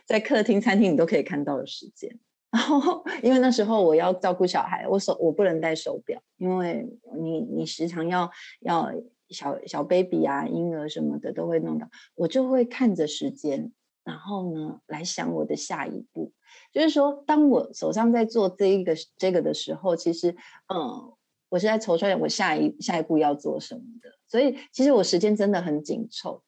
[0.05, 2.17] 在客厅、餐厅，你都可以看到的时间。
[2.51, 6.85] 然后，因为那时候我要照顾小孩，我手我不能戴手表，因为
[7.17, 8.91] 你你时常要要
[9.29, 13.71] 小小 baby 啊、婴儿什么的都会弄到，我就会看着时间，
[14.03, 16.33] 然后呢来想我的下一步。
[16.73, 20.35] 就是说，当我手上在做这一个这个的时候，其实
[20.67, 21.13] 嗯，
[21.47, 26.43] 我是在筹算我下一下一步要做什么的，所以其实我时间真的很紧凑。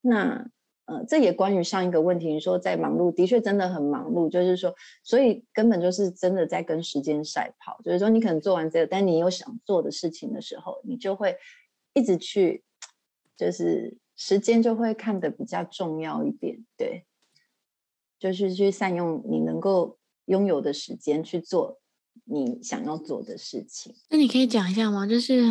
[0.00, 0.50] 那。
[0.86, 7.80] 呃，这也关于上一个问题，你说在忙碌，的确真的很忙碌，就是说，所以根本就是真的在跟时间赛跑。
[7.82, 11.36] 就是说，你可能做完这个，但你有想做的事情的时候，你就会
[11.94, 12.62] 一直去，
[13.34, 17.06] 就是时间就会看得比较重要一点，对，
[18.18, 21.80] 就是去善用你能够拥有的时间去做。
[22.26, 25.06] 你想要做的事情，那你可以讲一下吗？
[25.06, 25.44] 就是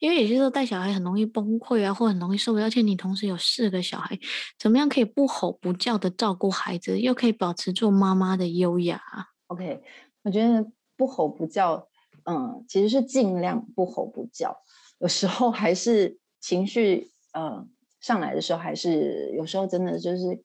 [0.00, 4.18] 因为有些时候带小孩很容易崩溃啊，或很容易受不了，而且你同时有四个小孩，
[4.58, 9.00] 怎么样可以不吼不叫的照顾孩子，又可以保持住妈妈的优雅
[9.46, 9.82] ？OK，
[10.22, 11.88] 我觉得不吼不叫，
[12.24, 14.56] 嗯，其实是尽量不吼不叫。
[14.98, 17.66] 有时候还是情绪，呃，
[18.00, 20.42] 上来的时候，还是有时候真的就是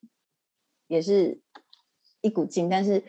[0.88, 1.42] 也是
[2.22, 3.04] 一股劲，但是。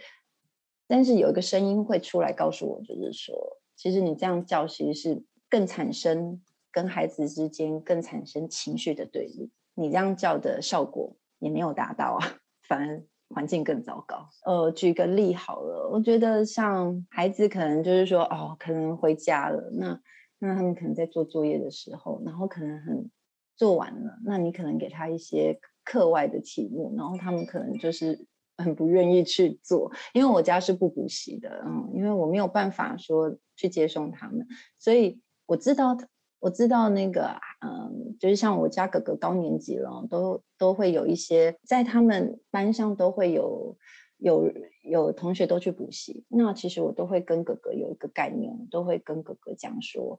[0.89, 3.35] 但是有一个声音会出来告诉我，就是说，
[3.75, 9.51] 其实你这样叫，其实是更产生跟孩子之间更产生情绪的对立。
[9.75, 14.29] 你这样叫的效果也没有达到啊， 反而环境更糟糕。
[14.45, 20.01] 呃，举个例好了，我觉得像孩子可能就是说，哦，可能回家了，那
[20.39, 23.11] 那他们可能在做作业的时候，然后可能很
[23.57, 28.27] 做完了，那你可能给他一些课外的题目，然后他们可能就是。
[28.59, 34.47] 很不愿意去做，因为我家是不补习的，嗯，因为我没有办法说去接送他们，
[34.79, 35.97] 所以我知道，
[36.41, 43.77] 我知道那个，嗯，就是像我家哥哥高年级了，都都会有一些在他们班上都会有
[44.19, 44.51] 有
[44.83, 50.19] 有同学都去补习，那其实我都会跟哥哥有一个概念，都会跟哥哥讲说，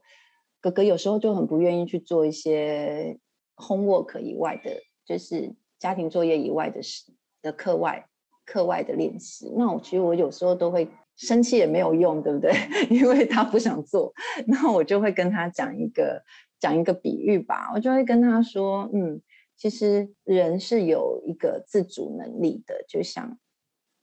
[0.61, 3.19] 哥哥有时候就很不愿意去做一些
[3.55, 8.07] homework 以外的，就是家庭作业以外的事的课外。
[8.47, 12.53] 课外的练习，那我其实我有时候都会生气也没有用，对不对？
[12.89, 14.13] 因为他不想做，
[14.47, 16.23] 那我就会跟他讲一个
[16.57, 19.21] 讲一个比喻吧，我就会跟他说，嗯，
[19.57, 23.37] 其实人是有一个自主能力的，就像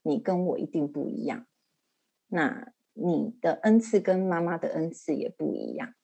[0.03, 1.47] 你跟我一定不一样，
[2.27, 5.95] 那你的恩赐跟妈妈的恩赐也不一样，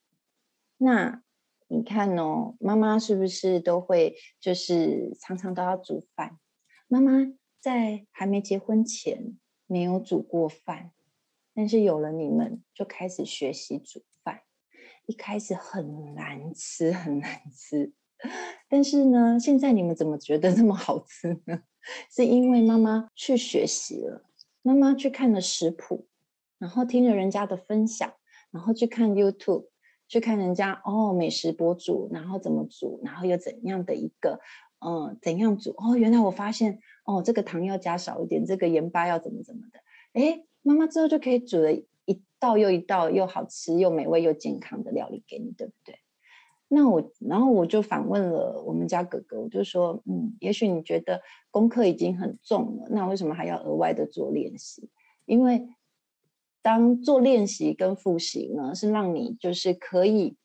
[0.78, 1.22] 那
[1.68, 6.40] 你看哦，妈妈是不是都会就是常常都要煮饭？
[6.88, 7.32] 妈妈。
[7.62, 10.92] 在还没结婚前没有煮过饭，
[11.54, 14.42] 但是有了你们就开始学习煮饭。
[15.06, 17.94] 一开始很难吃，很难吃，
[18.68, 21.62] 但是呢，现在你们怎么觉得这么好吃呢？
[22.10, 24.26] 是因为妈妈去学习了，
[24.64, 26.08] 妈妈去看了食谱，
[26.58, 28.12] 然后听了人家的分享，
[28.50, 29.68] 然后去看 YouTube，
[30.08, 34.40] 去看人家哦美食博主，然后怎么煮，然后有怎样的一个
[34.80, 36.80] 嗯怎样煮哦，原来我发现。
[37.12, 39.80] 哦，这个糖要加少一点，这个盐巴要怎么怎么的？
[40.14, 46.00] 哎，妈妈之后就可以煮了一道又一道又好吃又美味又健康的料理给你，对不对？
[46.68, 54.90] 那我然后我就反问了我们家哥哥，我就说，嗯，也许你觉得功课已经很重了，那为什么还要额外的做练习？
[55.26, 55.68] 因为
[56.62, 60.38] 当做练习跟复习呢，是让你就是可以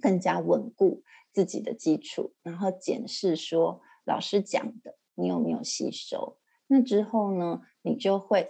[0.00, 1.02] 更加稳固。
[1.30, 6.38] 自己的基础，然后检视说老师讲的你有没有吸收。
[6.66, 8.48] 那之后呢，你就会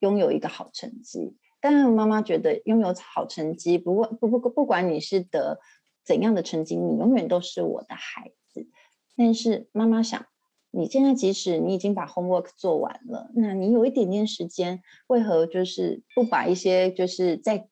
[0.00, 1.36] 拥有一个好成绩。
[1.60, 5.60] 当然，妈妈觉得拥有好成绩，不过不不不，不管你是得
[6.04, 8.66] 怎样的成绩，你永远都是我的孩子。
[9.14, 10.26] 但是妈妈想，
[10.70, 17.68] 你现在即使你已经把 homework 做完了，那你有一点点时间，为何就是不把一些就是在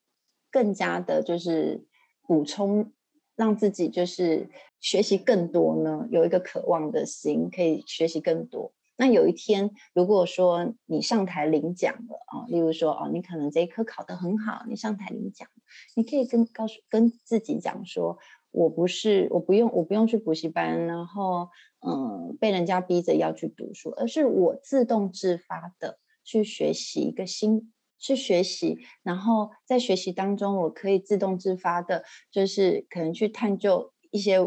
[0.50, 1.86] 更加的，就是
[2.26, 2.92] 补充，
[3.38, 6.08] 让自己就是学习更多呢？
[6.10, 8.72] 有一个渴望的心，可以学习更多。
[8.96, 15.46] 那有一天，如果说你上台领奖了啊，例如说哦，你可能这一科考得很好，你上台领奖，
[15.94, 18.18] 你可以跟告诉跟自己讲说，
[18.50, 21.48] 我不是我不用我不用去补习班，然后
[21.86, 34.38] 嗯被人家逼着要去读书，而是我自动自发的去学习一个新去学习，然后在学习当中，我可以自动自发的，就是可能去探究一些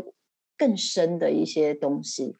[0.58, 2.36] 更深的一些东西。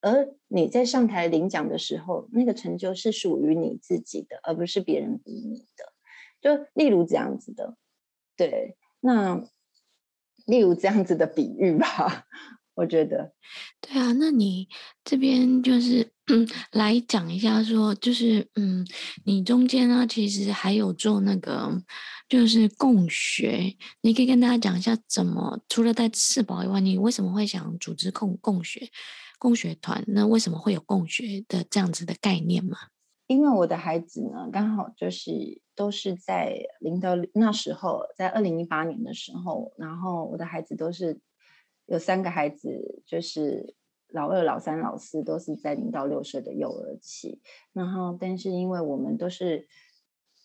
[0.00, 5.92] 而你在上台领奖的时候，那个成就是属于你自己的，而不是别人逼你的。
[6.40, 7.76] 就例如这样子的，
[8.36, 9.42] 对，那
[10.46, 12.26] 例如这样子的比喻吧，
[12.76, 13.32] 我觉得。
[13.80, 14.68] 对啊，那你
[15.02, 18.86] 这边就是嗯， 来讲一下说，说就是嗯，
[19.24, 21.82] 你中间呢其实还有做那个
[22.28, 28.88] 就是共学，你可以跟大家讲一下怎么除了带四宝以外，你为什么会想组织共共学？
[29.38, 32.78] 共学团，那为什么会有共学的这样子的概念吗？
[33.26, 41.20] 因为我的孩子呢，刚好就是都是在零到那时候，在二零一八年的时候，然后我的孩子都是
[41.86, 43.74] 有三个孩子，就是
[44.08, 47.40] 老二、老三、老四都是在零到六岁的幼儿期，
[47.72, 49.66] 然后但是因为我们都是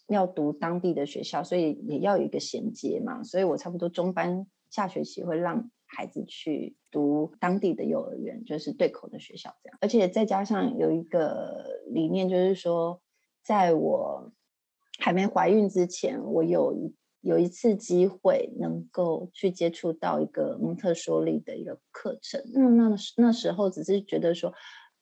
[0.08, 5.70] 要读当地的学校，所以也要有一个衔接嘛，所以我差不多中班下学期会让。
[5.94, 9.78] 孩子去读当地的幼儿园，就是对口的学校，这样。
[9.82, 13.02] 而且再加上有一个理念，就是说，
[13.44, 14.32] 在我
[14.98, 22.42] 还没怀孕之前，我有一有一次机会能够去接触到一个蒙特梭利的一个课程。
[22.54, 24.54] 那那那时候只是觉得说，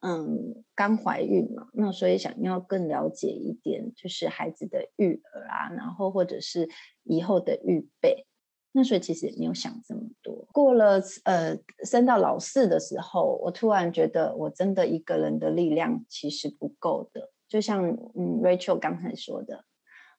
[0.01, 6.69] 嗯，刚怀孕嘛，那所以想要更了解一点，就是孩子的育儿啊，然后或者是
[7.03, 8.25] 以后的预备。
[8.71, 10.47] 那所以其实也没有想这么多。
[10.53, 17.31] 过了呃，升到老四的时候，我突然觉得我真的一个人的力量其实不够的。
[17.47, 19.65] 就像嗯，Rachel 刚才说的，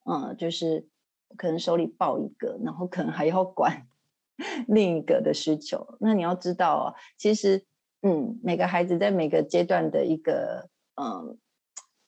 [0.04, 0.88] 嗯，就是
[1.36, 3.86] 可能手里抱一个，然后可能还要管
[4.68, 5.96] 另一个的需求。
[6.00, 6.84] 那你要知道哦，
[7.16, 7.64] 其实
[8.02, 11.38] 嗯，每个孩子在每个阶段的一个嗯。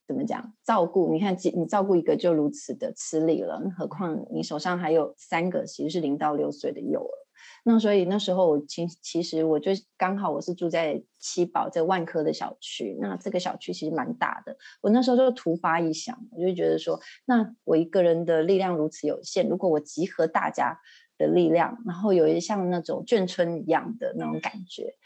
[0.04, 0.52] 怎么讲？
[0.62, 7.21] 照顾你看，你照顾一个就如此的吃力了，何况你手上还有三个，其实是零到六岁的幼儿。
[7.64, 14.56] 那所以那时候我其其实我就刚好我是住在七宝这万科的小区，那这个小区其实蛮大的。
[14.80, 20.80] 我那时候就突发一想，我就觉得说，那我一个人的力量如此有限，如果我集合大家
[21.18, 24.96] 的力量，然后有一像那种眷村一样的那种感觉，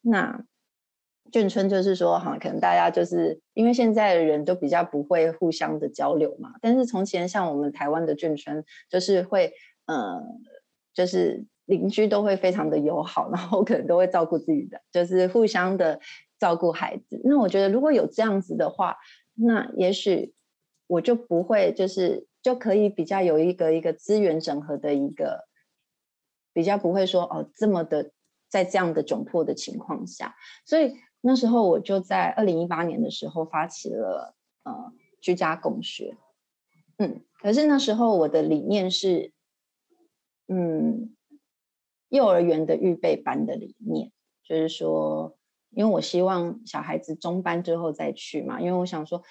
[0.00, 0.44] 那。
[1.32, 6.54] 眷村就是说，哈，可能大家就是因为现在的人都比较不会互相的交流嘛。
[6.62, 9.52] 但是从前像我们台湾的眷村，就是会，
[9.86, 10.22] 呃，
[10.94, 16.00] 就是邻居都会非常的友好，然后可能都会照顾自己的，就是互相的
[16.38, 17.20] 照顾孩子。
[17.24, 18.96] 那我觉得如果有这样子的话，
[19.34, 20.34] 那也许
[20.86, 25.46] 我就不会，就是就可以比较有一个一个资源整合的一个，
[26.52, 28.12] 比较不会说哦这么的
[28.48, 30.96] 在这样的窘迫的情况下，所以。
[31.22, 36.16] 那时候我就在二零一八年的时候发起了呃居家共学，
[36.98, 39.32] 嗯，可是那时候我的理念是，
[40.46, 41.15] 嗯，
[42.08, 45.36] 幼儿园的预备班的理念，就是说，
[45.70, 49.22] 因为我希望小孩子中班之后再去嘛，因为我想说，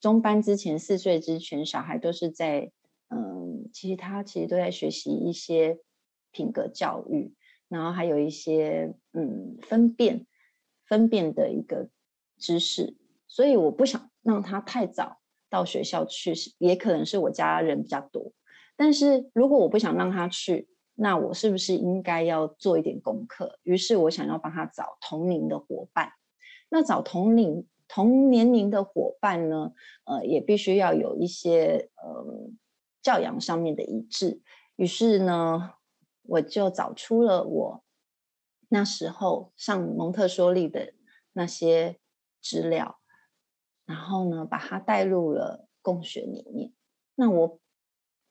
[0.00, 2.72] 中班之前四岁之前小孩都是在，
[3.08, 5.78] 嗯，其实他其实都在学习一些
[6.30, 7.34] 品格教育，
[7.68, 10.26] 然后还有一些嗯分辨。
[10.86, 11.88] 分辨的一个
[12.36, 12.96] 知识，
[13.28, 18.32] 所以我不想让他太早到学校去，也可能是我家人比较多。
[18.74, 20.68] 但是如果我不想让他去，
[21.02, 23.58] 那我是不是应该要做一点功课？
[23.62, 26.12] 于是我想要帮他找同龄的伙伴。
[26.68, 29.72] 那找同龄同年龄的伙伴呢？
[30.04, 32.50] 呃，也必须要有一些呃
[33.00, 34.42] 教养上面的一致。
[34.76, 35.72] 于是呢，
[36.24, 37.82] 我就找出了我。
[38.68, 40.92] 那时候上蒙特梭利的
[41.32, 41.98] 那些
[42.42, 43.00] 资料，
[43.86, 46.74] 然后呢，把它带入了共学里面。
[47.14, 47.58] 那我，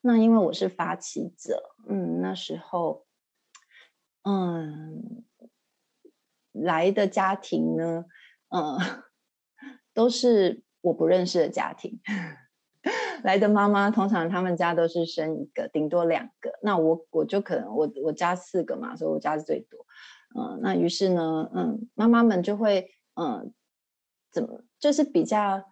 [0.02, 3.06] 那因为我是发起者，嗯，那时候，
[4.24, 5.24] 嗯，
[6.52, 8.06] 来的家庭呢，
[8.50, 8.78] 嗯、
[9.94, 12.00] 都是我不认识的家庭。
[13.24, 16.58] 来的妈妈通常他们家都是生一个，顶多两个。
[16.62, 19.86] 那我我就可能我我家四个嘛，所以我家是最多。
[20.34, 23.54] 嗯、那于是呢，嗯，妈妈们就会嗯、
[24.32, 25.66] 怎么就是比较，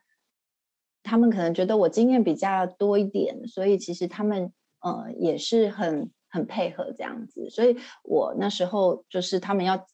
[1.07, 4.51] 他们可能觉得我经验比较多一点，所以其实他们
[4.81, 7.49] 呃也是很很配合这样子。
[7.49, 9.87] 所以我那时候就是他们要。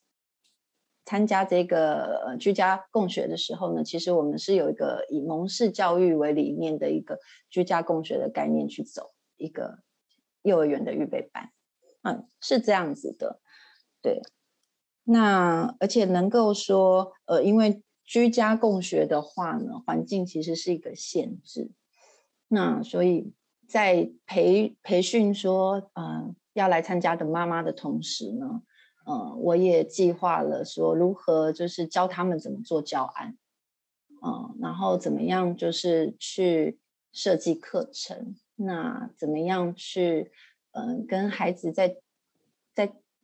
[1.06, 7.18] 参加这个呃居家共学的时候呢，其实我们是有一个以蒙氏教育为理念的一个
[7.50, 9.80] 居家共学的概念去走一个
[10.40, 11.50] 幼儿园的预备班，
[12.04, 13.38] 嗯，是这样子的，
[14.00, 14.22] 对。
[15.02, 21.70] 那而且能够说，呃，因为居家共学的话呢，环境其实是一个限制，
[22.48, 23.32] 那所以
[23.66, 28.62] 在培培训说，呃，要来参加的妈妈的同时呢。
[29.06, 33.36] 嗯，我也计划了说如何就是教他们怎么做教案，
[34.24, 36.78] 嗯，然后怎么样就是去
[37.12, 40.32] 设计课程，那怎么样去
[40.72, 41.98] 嗯跟孩子在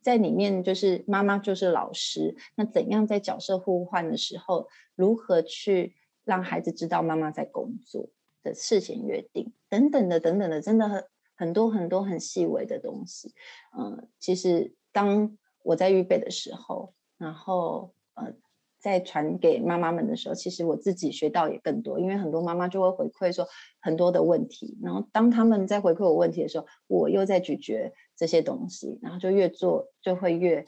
[0.01, 8.09] 在里面就是妈妈就是老师，那怎样在角色互换的时候，如何去让孩子知道妈妈在工作
[8.43, 11.03] 的事前约定等等的等等的，真的很
[11.35, 13.33] 很多很多很细微的东西，
[13.77, 15.37] 嗯，其实当。
[15.63, 18.33] 我在预备的时候，然后呃，
[18.79, 23.47] 在传给妈妈们的时候，其实我自己学到也更多，因为很多妈妈就会回馈说
[23.79, 30.63] 很多的问题，然后当他们在回馈我问题的时候，我又在咀嚼这些东西，然后就越做就会越，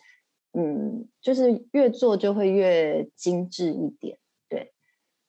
[0.53, 4.17] 嗯，就是越做就会越精致一点，
[4.49, 4.73] 对，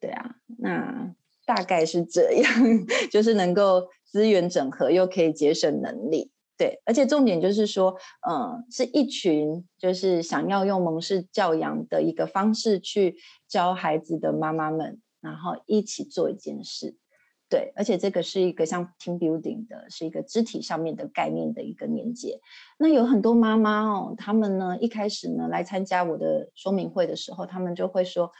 [0.01, 1.15] 对啊，那
[1.45, 2.51] 大概是这样，
[3.13, 6.31] 就是能够资源整合又可以节省能力。
[6.57, 7.95] 对，而且重点就是说，
[8.27, 13.17] 嗯，是一群就是想要用蒙氏教养的一个方式去
[13.47, 16.97] 教孩子的妈妈们，然后一起做一件事。
[17.49, 22.41] 对，而且这个是一个像 team building 的，是一个肢体上面的概念的一个连接。
[22.79, 28.33] 那有很多妈妈哦，他们呢一开始呢来参加我的说明会的时候，他们就会说。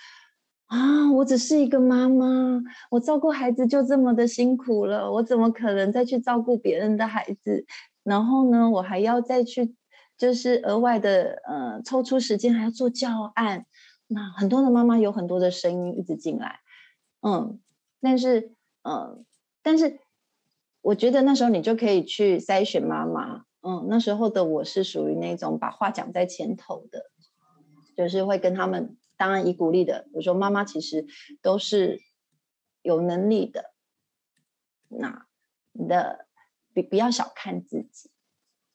[0.67, 2.59] 啊，我只是一个妈妈，
[2.91, 7.67] 我照顾孩子就这么的辛苦了，我怎么可能再去照顾别人的孩子？
[8.03, 9.75] 然后呢，我还要再去，
[10.17, 13.67] 就是额外的呃，抽出时间还要做教案。
[14.07, 16.61] 那很多的妈妈有很多的声音一直进来，
[17.21, 17.61] 嗯，
[18.01, 18.54] 但是
[18.85, 19.25] 嗯，
[19.63, 19.99] 但是
[20.81, 27.11] 我觉得那时候你就可以去筛选妈妈，嗯，那时候的我是属于那种把话讲在前头的，
[27.97, 28.97] 就是会跟他们。
[29.17, 31.07] 当然，以鼓励的，我说妈妈其实
[31.41, 32.03] 都是
[32.83, 33.73] 有能力的。
[34.89, 35.29] 那
[35.71, 36.27] 你的
[36.75, 38.11] 不不要小看自己，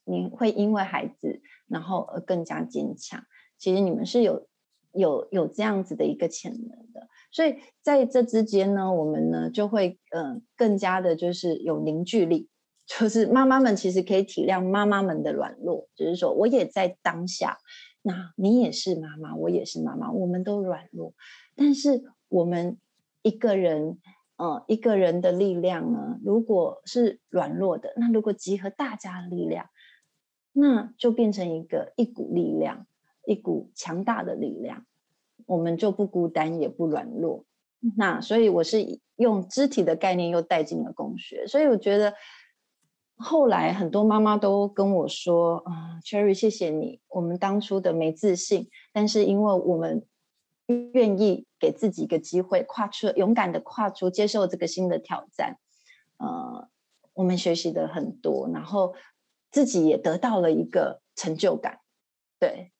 [0.05, 3.25] 你会因为孩子然后而更加坚强。
[3.57, 4.47] 其实你们是有
[4.93, 7.07] 有有这样子的一个潜能的。
[7.31, 12.49] 所以在这之间呢，我们呢就会嗯、呃、更加的就是有凝聚力。
[12.85, 17.59] 就是妈妈们其实可以体谅妈妈们的软弱，就是说我也在当下。
[18.01, 21.13] 那你也是妈妈，我也是妈妈，我们都软弱，
[21.55, 22.79] 但是我们
[23.21, 23.99] 一个人，
[24.37, 29.67] 呃，一个人的力量呢，如果是软弱的，那如果集合大家的力量，
[30.51, 32.87] 那就变成一个一股力量，
[33.29, 34.85] 一股强大的力量，
[35.45, 37.45] 我们就不孤单，也不软弱。
[37.95, 42.13] 那所以我是用肢体的概念又带进了工学，所以我觉得。
[43.21, 47.01] 后来很多妈妈都跟我说：“啊，Cherry，谢谢你。
[47.09, 50.05] 我们当初的没自信，但是因为我们
[50.93, 55.57] 愿意给自己一个机会，跨出勇敢的跨出，接受这个新的挑战。
[56.15, 56.69] 呃，
[57.11, 58.95] 我们学习的很多，然后
[59.51, 61.81] 自己也得到了一个成就感。
[62.39, 62.71] 对，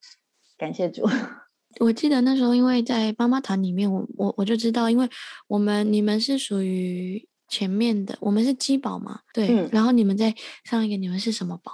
[0.60, 1.02] 感谢主。
[1.80, 5.10] 我记得那时候，因为在妈妈团里面，我我我就知道，因为
[5.48, 7.28] 我们你们是属于。
[7.52, 10.32] 前面的我们是鸡宝嘛，对，嗯、然后你们在
[10.66, 11.72] 上一个，你们是什么宝？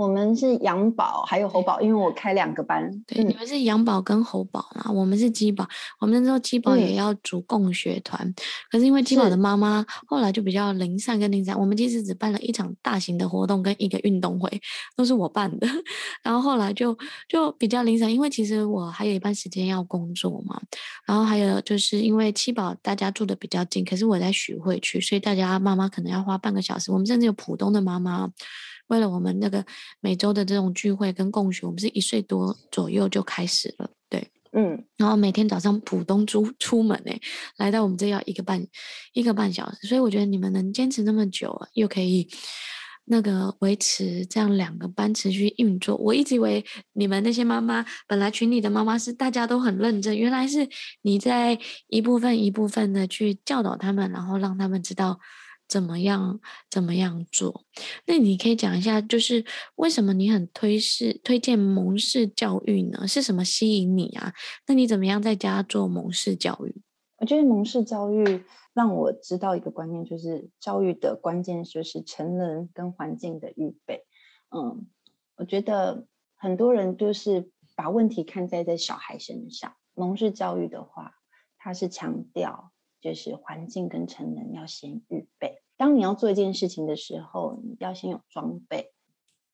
[0.00, 2.90] 我们是羊宝，还有猴宝，因为我开两个班。
[3.06, 5.68] 对，嗯、你们是羊宝跟猴宝嘛，我们是鸡宝。
[5.98, 8.34] 我们那时候鸡宝也要组共学团，嗯、
[8.70, 14.48] 可是因为鸡宝的妈妈后来就比较零散跟零散，我们其实只办了一场大型的活动跟一个运动会，
[14.96, 15.68] 都是我办的。
[16.24, 16.96] 然后后来就
[17.28, 20.58] 就比较零散，因为其实我还有一半时间要工作嘛。
[21.04, 26.90] 然后还有就是因为七宝大家住的比较近，可是我在许汇区，所以大家妈妈可能要花半个小时。
[26.90, 28.30] 我们甚至有浦东的妈妈。
[28.90, 29.64] 为了我们那个
[30.00, 37.20] 每周的这种聚会跟共学，我们是一岁多左右就开始了，对，嗯，然后每天早上浦东出出门诶，
[37.56, 38.66] 来到我们这要一个半
[39.12, 42.28] 一个半小时，所以我觉得你们能坚持那么久，又可以
[43.04, 45.96] 那个维持这样两个班持续运作？
[45.96, 50.68] 我一直以为你们那些妈妈，本来群里的妈妈是大家都很认真，原来是
[51.02, 55.18] 你在一部分一部分的去教导他们，然后让他们知道
[55.70, 57.64] 怎么样怎么样做。
[58.06, 59.44] 那你可以讲一下，就是
[59.76, 63.06] 为什么你很推式推荐蒙氏教育呢？
[63.06, 64.34] 是什么吸引你啊？
[64.66, 66.82] 那你怎么样在家做蒙氏教育？
[67.18, 68.42] 我觉得蒙氏教育
[68.74, 74.04] 让我知道一个观念，就是教育的关键就是成人跟环境的预备。
[74.50, 74.88] 嗯，
[75.36, 79.74] 我觉得很多人就是把问题看在在小孩身上。
[79.94, 81.14] 蒙氏教育的话，
[81.58, 85.62] 它是强调就是环境跟成人要先预备。
[85.76, 88.92] 当你要做一件事情的时候，你要先有装备。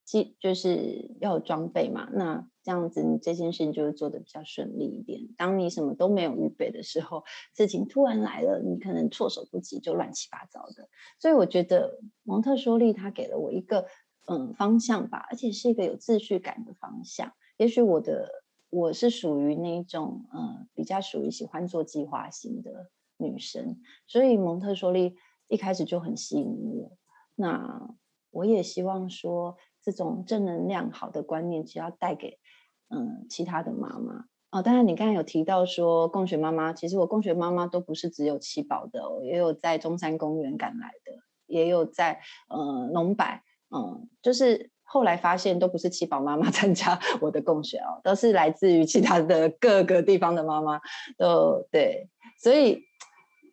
[0.09, 5.23] 即就是要有装备嘛，那这样子你这件事情就会做的比较顺利一点。
[5.37, 7.25] 当你什么都没有预备的时候，
[7.57, 10.89] 事情突然来了，你可能措手不及，就乱七八糟的。
[11.19, 13.89] 所以我觉得蒙特梭利他给了我一个
[14.27, 17.33] 嗯方向吧，而且是一个有秩序感的方向。
[17.57, 18.31] 也许我的
[18.71, 25.17] 我是属于那种嗯比较属于喜欢做计划型的女生，所以蒙特梭利
[25.49, 26.97] 一开始就很吸引我。
[27.35, 27.95] 那
[28.31, 29.57] 我也希望说。
[29.87, 32.41] 这种正能量、好的观念，只要带给
[32.89, 34.61] 嗯其他的妈妈哦。
[34.61, 41.13] 当然，你刚才有提到说共学妈妈，其实我共学妈妈都不是只有七宝的哦，也有在中山公园赶来的，
[41.47, 50.81] 也有在呃农百，嗯，就是后来发现都不是七宝妈妈 参加我的共学哦，都是来自于其他的各个地方的妈妈，
[51.17, 52.11] 都对。
[52.43, 52.83] 所以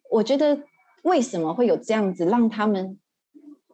[0.10, 0.64] 我觉得
[1.04, 3.00] 为什么会有这样子让他们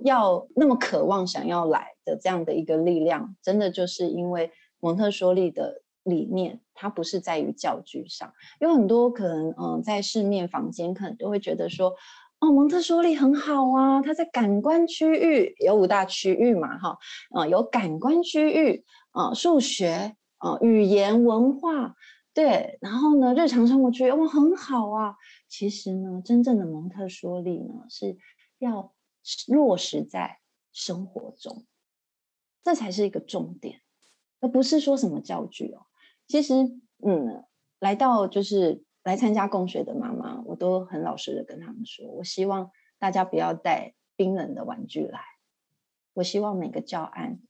[0.03, 1.95] 要那么渴望想要来？
[2.05, 8.33] 的这样的一个力量，真的就是因为蒙特梭利的理念，它不是在于教具上。
[8.59, 11.93] 有很多可能，嗯，在市面房间可能都会觉得说，
[12.39, 16.97] 哦，蒙特梭利很好啊，它在感官区域有五大区域嘛，哈，
[17.29, 21.93] 啊，有感官区域，啊，数学，啊，语言文化，
[22.33, 25.13] 对，然后呢，日常生活区域，哦，很好啊。
[25.49, 28.17] 其实呢，真正的蒙特梭利呢，是
[28.59, 28.93] 要
[29.47, 30.39] 落实在
[30.71, 31.65] 生活中。
[32.61, 33.81] 这才是一个重点，
[34.39, 35.87] 而不是说什么教具哦。
[36.27, 36.53] 其实，
[37.03, 37.43] 嗯，
[37.79, 42.69] 来到就是来参加共学的妈妈，我都很老实的跟他们说，我希望
[42.99, 45.19] 大家不要带冰冷的玩具来。
[46.13, 47.41] 我希望每个教案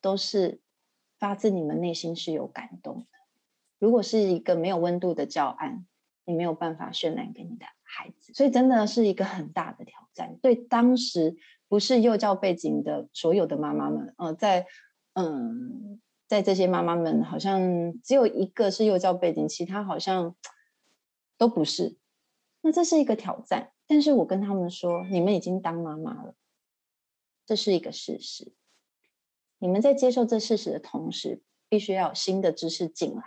[0.00, 0.62] 都是
[1.18, 3.06] 发自你们内心是有感动的。
[3.78, 5.86] 如果是一个没有温度的教案，
[6.30, 10.38] 你没有办法渲染给你的孩子，所以真的是一个很大的挑战。
[10.40, 11.36] 对当时。
[11.70, 14.66] 不是幼教背景的所有的妈妈们，呃，在
[15.12, 17.60] 嗯，在这些妈妈们好像
[18.02, 20.34] 只有一个是幼教背景，其他好像
[21.38, 21.96] 都不是。
[22.60, 26.34] 那这是一个挑战，但是我跟他们说，你们已经当妈妈了，
[27.46, 28.52] 这是一个事实。
[29.58, 33.22] 你们在接受这事实的同时，必须要有新的知识进来。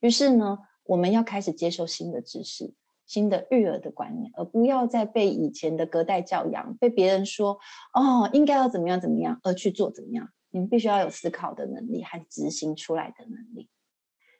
[0.00, 2.74] 于是呢，我们要开始接受新的知识。
[3.06, 7.56] 新的育儿的观念，而不要再被以前的隔代教养，被别人说
[7.94, 10.28] 哦，应该要怎么样怎么样，而去做怎么样。
[10.50, 13.70] 你们必须要有思考的能力和执行出来的能力。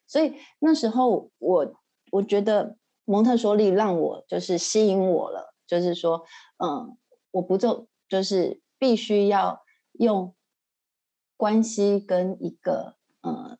[0.08, 1.74] 所以那时候我
[2.10, 6.24] 我觉得蒙特梭利让我就是吸引我了，就是说，
[6.58, 6.98] 嗯，
[7.30, 10.34] 我不做就是必须要用
[11.36, 13.56] 关系跟一个嗯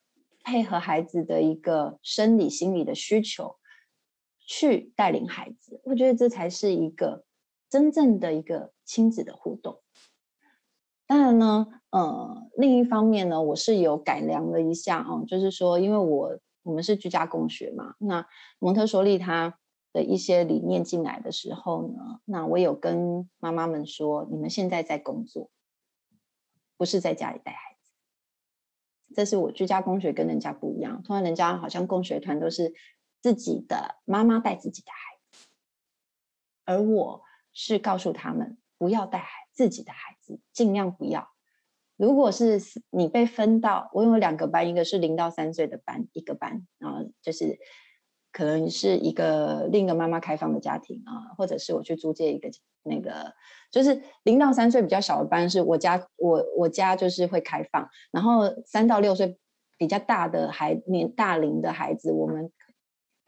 [0.46, 3.56] 配合孩子的一个生理心理的需求。
[4.48, 7.24] 去带领孩子，我觉得这才是一个
[7.68, 9.82] 真正的一个亲子的互动。
[11.04, 18.24] 当然呢，呃，另一方面呢，我是有改良了一下哦，就是说，因为我我们是居家共学嘛，那
[18.60, 19.58] 蒙特梭利他
[19.92, 25.50] 的一些理念进来的时候呢，那我有跟妈妈们说，你们现在在工作，
[26.76, 27.75] 不是在家里带孩子。
[29.14, 32.74] 这是我居家供学跟人家不一样，通常人家好像供学团都是。
[33.22, 35.48] 自己的妈妈带自己的孩子，
[36.64, 41.28] 而我是告诉他们不要带孩自己的孩子，尽量不要。
[41.96, 47.58] 如果是你被分到，我有两个班，一个是零到三岁的班，一个班，然后就是
[48.36, 52.50] 可能是一个另一个妈妈开放的家庭啊，或者是我去租借一个
[52.82, 53.32] 那个，
[53.72, 59.38] 就是零到三岁比较小的班，是我家我我家就是会开放，然后三到六岁
[59.78, 62.52] 比较大的孩年大龄的孩子，我们。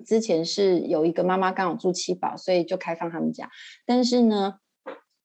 [0.06, 3.50] 之前是有一个妈妈刚好住七宝，所以就开放他们家。
[3.84, 4.60] 但是呢，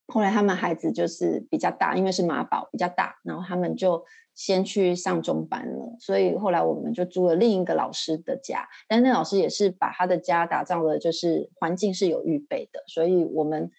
[0.06, 5.96] 后来他们孩子就是比较大，因为是马宝比较大，然后他们就先去上中班了。
[5.98, 12.84] 所以后来我们就租了另一个老师的家，但那老师也是把他的家打造的，就是环境是有预备的。
[12.86, 13.70] 所以我们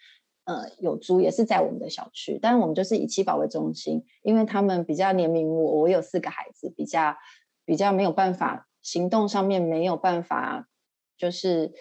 [0.46, 7.16] 呃有租也是在我们的小区，但是我们就是以七宝为中心，因为他们比较怜悯我，我有四个孩子，比较
[7.66, 10.68] 比较没有办法行动上面没有办法，
[11.18, 11.72] 就是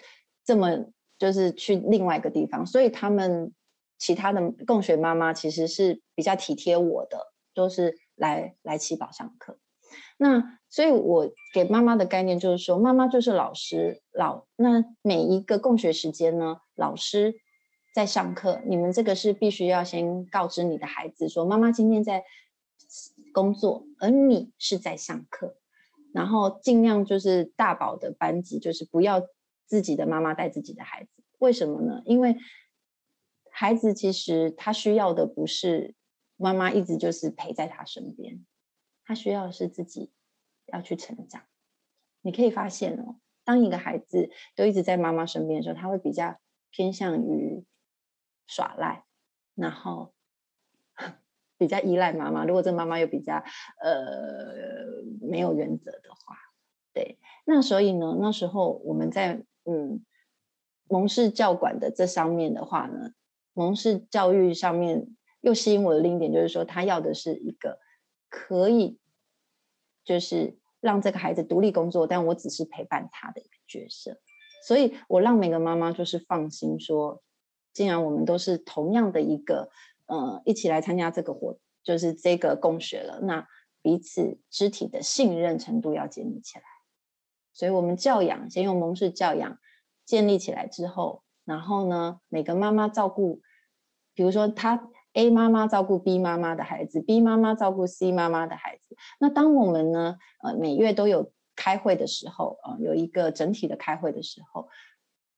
[0.45, 0.85] 这么
[1.17, 3.51] 就是去另外一个地方，所以他们
[3.97, 9.59] 其他的共学妈妈其实是比较体贴我的，都是来来七宝上课。
[10.17, 17.35] 那所以，我给妈妈的概念就是说，妈妈就是老师，老那每一个共学时间呢，老师
[17.93, 22.23] 在上课，你们这个是必须要先告知你的孩子说，妈妈今天在
[23.33, 25.57] 工作，而你是在上课，
[26.13, 29.21] 然后尽量就是大宝的班级，就是不要
[29.65, 32.01] 自己的妈妈带自己的孩子，为什么呢？
[32.05, 32.35] 因为
[33.57, 35.95] 孩子其实他需要的不是
[36.35, 38.45] 妈妈一直就是陪在他身边。
[39.05, 40.11] 他需要的是自己
[40.65, 41.41] 要去成长。
[42.19, 46.37] 你可以发现哦，当一个孩子都一直在妈妈身边的时候，他会比较
[46.69, 47.63] 偏向于
[48.45, 49.05] 耍赖，
[49.55, 50.13] 然后
[51.57, 52.43] 比较依赖妈妈。
[52.43, 53.35] 如果这妈妈又比较
[53.81, 56.35] 呃没有原则的话，
[56.91, 60.03] 对，那所以呢，那时候我们在嗯
[60.89, 63.11] 蒙氏教管的这上面的话呢，
[63.55, 65.07] 蒙氏教育上面
[65.41, 67.79] 又吸引我的另一点就是说，他要的是一个。
[68.27, 68.99] 可以，
[70.03, 74.19] 就是让这个孩子独立工作，但我只是陪伴他的一个角色，
[74.67, 77.23] 所以我让每个妈妈就是放心说，
[77.71, 79.69] 既然我们都是同样的一个，
[80.07, 83.47] 呃，一起来参加这个活，就是这个共学了，那
[83.81, 86.65] 彼此肢体的信任程度要建立起来，
[87.53, 89.59] 所以我们教养先用蒙氏教养
[90.03, 93.41] 建立起来之后，然后呢，每个妈妈照顾，
[94.13, 94.89] 比如说她。
[95.17, 98.97] A 妈妈照顾 B 妈妈的孩子，B 妈妈照顾 C 妈妈的孩子。
[99.17, 104.67] 那当我们呢，呃，每月都有开会的时候，呃，有一个整体的开会的时候，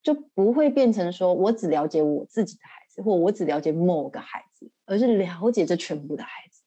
[0.01, 6.63] 就不会变成说我只了解我自己的孩子，或我只了解某个孩子，而是了解这全部的孩子。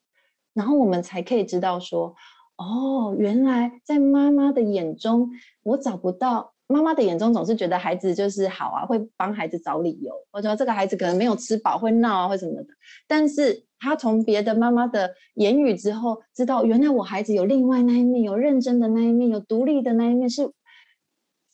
[0.52, 2.14] 然后我们才可以知道说，
[2.54, 5.30] 哦，原来在妈妈的眼中，
[5.64, 6.54] 我找不到。
[6.70, 12.68] 妈妈的眼中总是觉得孩子就是好啊，会帮孩子找理由，或者说这个孩子可能没有吃饱，会闹啊，或什么的。
[13.08, 20.50] 但是他从别的妈妈的言语之后，知道原来我孩子有另外那一面，有认真的那一面，有独立的那一面，是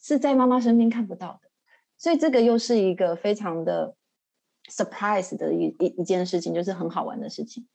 [0.01, 1.49] 是在妈妈身边看不到的。
[1.97, 3.97] 所以这个又是一个非常的
[4.71, 7.67] surprise 的一一一件事情，就是很好玩的事情。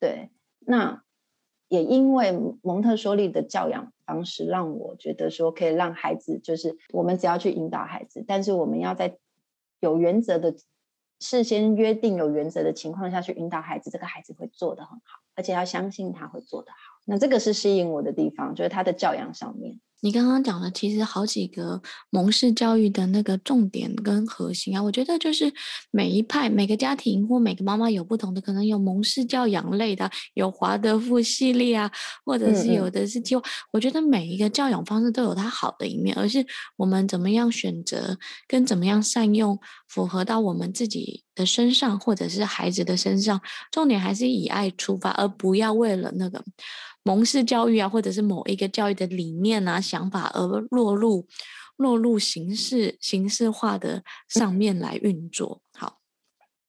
[0.00, 1.02] 对，那。
[1.72, 9.16] 也因为蒙特梭利的教养方式，让我觉得说可以让孩子，就是我们只要去引导孩子，但是我们要在
[9.78, 10.52] 有原则的、
[11.20, 16.76] 事先约定有原则的情况下去引导孩子，这个孩子会做得很好，而且要相信他会做得好。
[17.06, 19.80] 那这个是吸引我的地方，就是他的教养上面。
[20.02, 25.52] 你刚刚讲的其实好几个蒙氏教育的那个重点跟核心啊，我觉得就是
[25.90, 31.90] 每一派每个家庭或每个妈妈有不同的，可能有蒙氏教养类的，有华德福系列啊，
[32.24, 36.44] 或者是有的是就，嗯嗯，我觉得每一个教养方式都有它好的一面，而是
[36.76, 43.40] 我们怎么样选择跟怎么样善用，符合到我们自己的身上或者是孩子的身上，
[43.70, 46.42] 重点还是以爱出发，而不要为了那个。
[47.10, 51.26] 蒙氏教育啊，或者是某一个教育的理念啊、想法而落入
[51.76, 55.60] 落入形式形式化的上面来运作。
[55.76, 55.98] 好，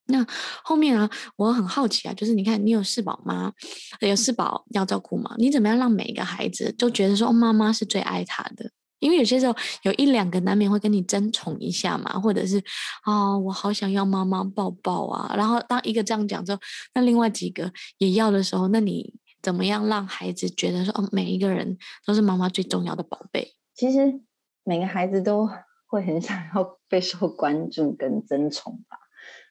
[0.08, 0.26] 那
[0.64, 3.54] 后面啊，我很好奇啊，就是你看，你有四宝吗？
[4.00, 5.36] 有四宝要照顾吗？
[5.38, 8.72] 你怎么样让每一个孩子都觉得说，妈妈是最爱他的？
[8.98, 12.58] 因为有些时候有一两个难免会跟你争宠一下嘛，或者是
[13.04, 15.36] 啊、我好想要妈妈抱抱啊。
[15.36, 16.60] 然后当一个这样讲之后，
[16.96, 19.14] 那另外几个也要的时候，那你。
[19.42, 23.56] 怎么样让孩子觉得说，哦，每一个人都是妈妈最重要的宝贝？
[23.74, 24.22] 其实
[24.64, 25.50] 每个孩子都
[25.88, 28.98] 会很想要备受关注跟争宠吧。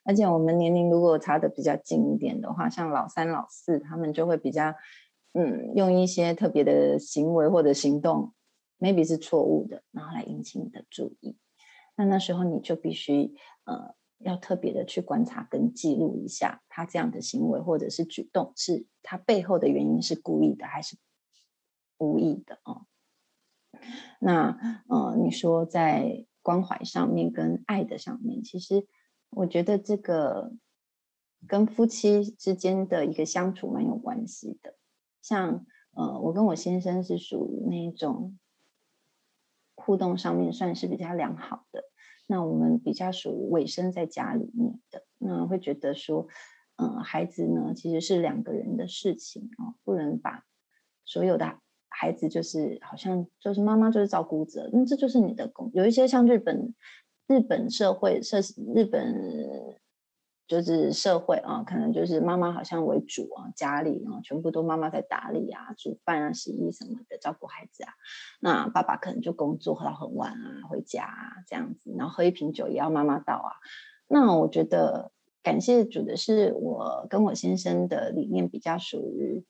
[0.05, 4.74] 而且我们年龄如果差的比较近一点的话，像老三、老四，他们就会比较，
[5.34, 8.32] 嗯，用一些特别的行为或者行动
[8.78, 11.36] ，maybe 是错误的，然后来引起你的注意。
[11.97, 13.34] 那那时候你就必须，
[13.64, 13.95] 呃。
[14.21, 20.97] 要特别的去观察跟记录一下他这样的行为或者是举动，是他背后的原因是故意的还是
[21.99, 22.87] 无意的哦？
[24.21, 28.87] 那呃，你说在关怀上面跟爱的上面，其实
[29.31, 30.53] 我觉得这个
[31.47, 34.77] 跟夫妻之间的一个相处蛮有关系的。
[35.23, 38.39] 像呃，我跟我先生是属于那种
[39.75, 41.89] 互动上面算是比较良好的。
[42.31, 46.28] 那我们比较属于委身在家里面的，那会觉得说，
[46.76, 50.45] 嗯、孩子呢其实是两个人的事情啊、不能把
[51.05, 51.59] 所有的
[51.89, 55.72] 孩子就是好像就是妈妈就是照顾者，那这就是你的工。
[55.74, 56.72] 有一些像日本
[57.26, 58.39] 日本社会社
[58.76, 59.76] 日本
[60.51, 67.93] 就是社会啊，可能就是妈妈好像为主啊，家里啊全部都妈妈在打理啊，煮饭啊、洗衣什么的，照顾孩子啊。
[68.41, 73.53] 那爸爸可能就工作到很晚啊，回家啊这样子，然后喝一瓶酒也要妈妈倒啊。
[74.09, 79.45] 那我觉得感谢主的是，我跟我先生的理念比较属于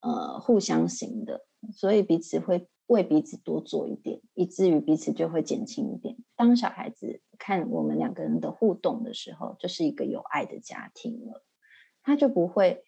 [0.00, 2.68] 呃互相型的，所以彼此会。
[2.90, 6.16] 为彼此多做一点，以至于彼此就会减轻一点。
[6.34, 11.44] 当小孩子看我们两个人的互动的时候，就是一个有爱的家庭了，
[12.02, 12.82] 他就不会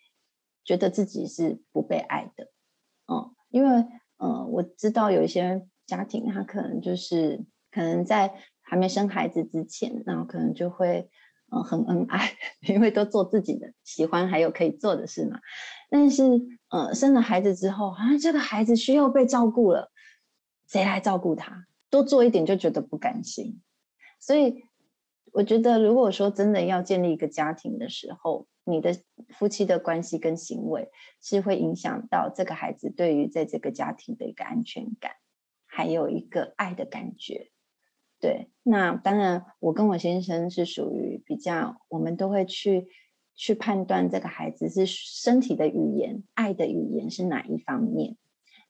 [0.64, 2.50] 觉得自己是不被爱的。
[3.06, 3.86] 嗯，因为
[4.18, 11.08] 嗯，我知道有一些家庭，他可能就是可能在还没生孩子之前，然后可能就会
[11.52, 12.32] 嗯很恩爱，
[12.66, 15.38] 因为都做自己的喜欢还有可以做的事嘛。
[15.90, 16.24] 但是
[16.70, 19.91] 嗯，生了孩子之后，好像这个孩子需要被照顾了。
[20.72, 21.66] 谁来照顾他？
[21.90, 23.60] 多做一点就觉得不甘心，
[24.18, 24.64] 所以
[25.30, 28.96] 我觉得，如果说真的要建立一个家庭的时候，你的
[29.28, 30.88] 夫妻的关系跟行为
[31.20, 35.12] 是会影响到这个孩子对于在这个家庭的一个安全感，
[35.66, 37.50] 还有一个爱的感觉。
[38.18, 42.88] 对，那当然，我跟我先生是属于比较，我们都会去
[43.34, 48.16] 去判断这个孩子是身体的语言、爱的语言是哪一方面。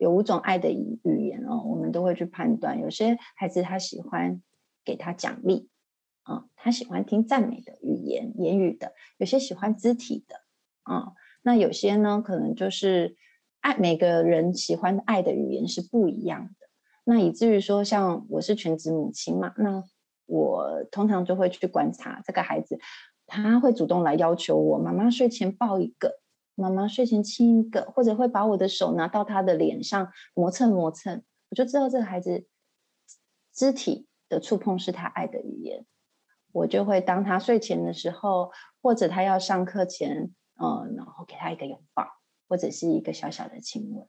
[0.03, 0.98] 有五种爱的语
[1.28, 2.80] 言哦，我们都会去判断。
[2.80, 4.42] 有些孩子他喜欢
[4.84, 5.68] 给他奖励，
[6.24, 8.88] 啊，他喜欢听赞美的语言言语的；
[9.18, 10.34] 有些喜欢肢体的，
[10.82, 13.14] 啊，那有些呢，可能就是
[13.61, 13.78] 爱。
[13.78, 16.66] 每个人喜欢的爱的语言是不一样的。
[17.05, 19.84] 那以至于说，像我是全职母亲嘛，那
[20.26, 22.80] 我通常就会去观察这个孩子，
[23.24, 26.21] 他会主动来要求我，妈妈睡前抱一个。
[26.55, 32.46] 妈妈睡前亲一个，或者会把我的手拿到他的脸上磨蹭磨蹭，我就知道这个孩子
[33.53, 35.86] 肢体的触碰是他爱的语言。
[36.53, 42.07] 我就会当他睡前的时候，或者他要上课前，嗯，然后给他一个拥抱，
[42.46, 44.07] 或者是一个小小的亲吻。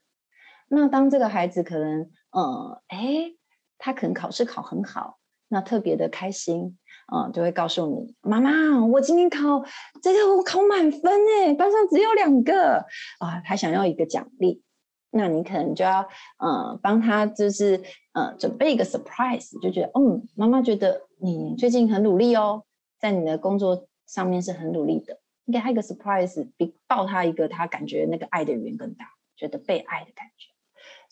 [0.68, 3.32] 那当这个孩子可能，嗯，哎，
[3.78, 6.78] 他可能考试考很好，那特别的开心。
[7.14, 9.64] 嗯，就会告诉你，妈妈，我今天考
[10.02, 12.78] 这个我考满分哎，班上只有两个。
[13.20, 14.64] 啊，他想要一个奖励，
[15.12, 16.02] 那你可能就要
[16.44, 17.78] 嗯帮他就是
[18.14, 22.64] 嗯准备一个 surprise，就觉得嗯妈妈觉得你最近很努力哦，
[23.00, 29.06] 在你的工作上面是很努力的，你给他一个 surprise，比抱他一个他感觉那个爱的语言更大，
[29.36, 30.53] 觉得被爱的感觉。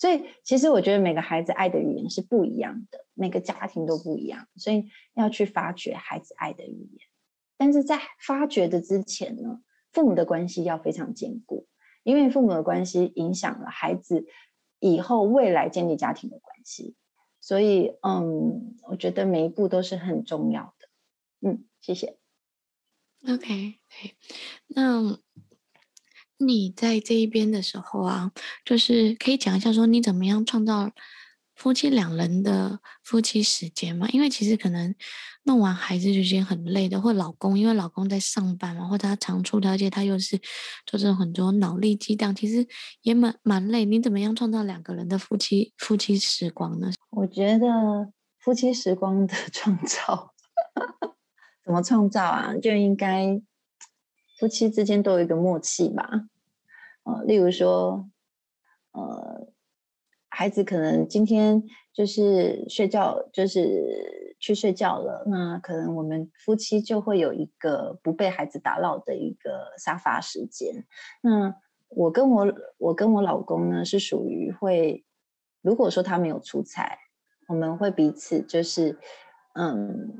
[0.02, 7.08] 所以，其实我觉得每个孩子爱的语言是不一样的，每个家庭都不一样，所以要去发掘孩子爱的语言。
[7.56, 11.68] 但是在发掘的之前呢，父母的关系要非常坚固，
[12.02, 14.26] 因为父母的关系影响了孩子
[14.80, 16.96] 以后未来建立家庭的关系。
[17.40, 21.48] 所以，嗯，我觉得每一步都是很重要的。
[21.48, 22.18] 嗯，谢谢。
[23.28, 23.76] OK，
[24.66, 25.20] 那。
[26.44, 28.32] 你在这一边的时候啊，
[28.66, 30.92] 就是可以讲一下说你怎么样创造
[31.56, 34.08] 夫妻两人的夫妻时间嘛？
[34.10, 34.96] 因为其实可能
[35.44, 40.38] 弄完孩子就已经很累的，或老公因为老公在上班嘛，或者他常出差，而且他又是
[40.86, 42.68] 做这种很多脑力激荡，其实
[43.04, 43.86] 也蛮蛮累。
[43.86, 46.92] 你怎么样创造两个人的夫妻夫妻时光呢？
[47.12, 47.68] 我觉得
[48.40, 50.34] 夫妻时光的 创造，
[51.64, 52.56] 怎么创造啊？
[52.58, 53.40] 就应该
[54.42, 56.28] 夫妻之间都有一个默契吧。
[57.04, 58.10] 呃，例如说，
[58.92, 59.54] 呃，
[60.30, 61.64] 孩子可能今天
[61.94, 70.88] 就是睡觉，就是去睡觉了，那可能我们夫妻就会有一个不被孩子打扰的一个沙发时间。
[71.22, 71.54] 那
[71.90, 75.06] 我跟我我跟我老公呢，是属于会，
[75.62, 76.98] 如果说他没有出差，
[77.48, 78.98] 我们会彼此就是，
[79.54, 80.18] 嗯，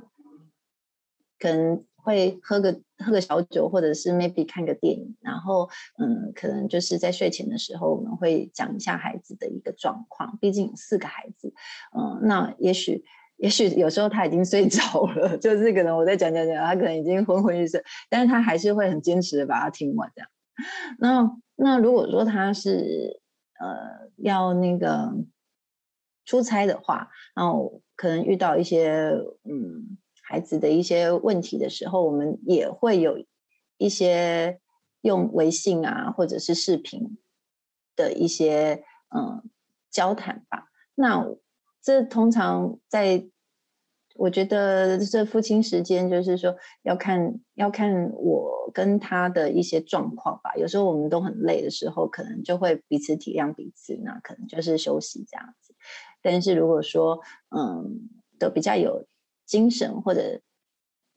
[1.40, 1.84] 可能。
[2.04, 10.38] 会喝个喝个小酒，或者是 maybe 看个电影，然后嗯，可能就是在睡前的时候，我们会讲一下孩子的一个状况。
[10.40, 11.54] 毕竟有四个孩子，
[11.98, 13.04] 嗯，那也许
[13.38, 14.82] 也许有时候他已经睡 着
[15.16, 20.30] 了，就是可能我在讲讲讲，他可能已经昏昏欲睡，但是他还是会很坚持的把它听完这样。
[21.00, 23.22] 那那如果说他是
[23.60, 25.14] 呃要那个
[26.26, 29.98] 出差的话，然后可能遇到一些嗯。
[30.32, 33.22] 孩子的一些问题的时候，我们也会有
[33.78, 34.62] 一些
[35.02, 37.18] 用微信啊，或者是视频
[37.98, 39.44] 的一些嗯
[39.90, 40.70] 交谈吧。
[40.96, 41.28] 那
[41.82, 43.28] 这通常在，
[44.16, 50.56] 我觉得这父亲时间就是说要看要看我跟他的一些状况吧。
[50.56, 55.76] 有时候我们都很累的时候，可能就会彼此体谅彼此，那可能就是休息这样子。
[56.22, 57.20] 但是如果说
[57.50, 58.08] 嗯
[58.40, 59.06] 都比较有。
[59.52, 60.40] 精神或者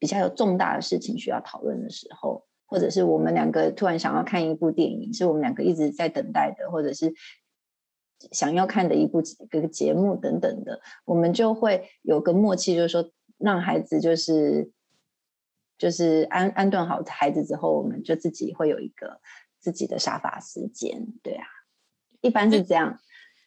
[0.01, 7.15] 比较有重大的事情需要讨论的时候，或者是我们两个突然想要看一部电影，是我们两个一直在等待的，或者是
[8.33, 13.09] 想要看的一部这个节目等等的，我们就会有个默契，就是说
[13.39, 14.73] 让孩子就是
[15.79, 19.21] 就是安安顿好孩子之后，我们就自己会有一个
[19.61, 21.47] 自己的沙发时间，对啊，
[22.21, 22.99] 一般是这样。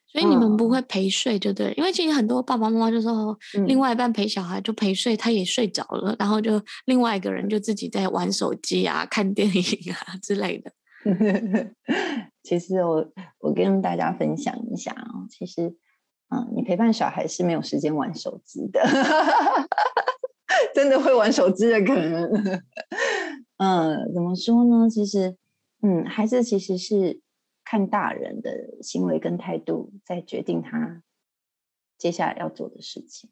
[0.09, 10.71] 所以你们不会陪睡，就对，嗯、因为其实很多爸爸妈妈就说，另外一半陪小孩就陪睡，他也睡着了，嗯、然后就另外一个人就自己在玩手机啊、看电影啊之类的。
[12.41, 13.05] 其实我
[13.39, 15.75] 我跟大家分享一下哦，其实，
[16.29, 18.81] 嗯，你陪伴小孩是没有时间玩手机的，
[20.73, 22.31] 真的会玩手机的可能。
[23.59, 24.89] 嗯，怎么说呢？
[24.89, 25.35] 其实，
[25.81, 27.19] 嗯，孩子其实是。
[27.69, 31.03] 看大人的行为跟态度，再决定他
[31.97, 33.29] 接下来要做的事情。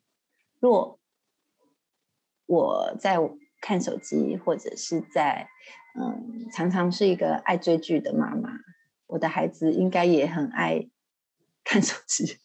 [0.59, 0.99] 若
[2.45, 3.17] 我在
[3.61, 5.47] 看手机，或者是在
[5.97, 8.49] 嗯，常常是一个爱追剧的妈妈，
[9.07, 10.89] 我的孩子应该也很爱
[11.63, 12.37] 看手机，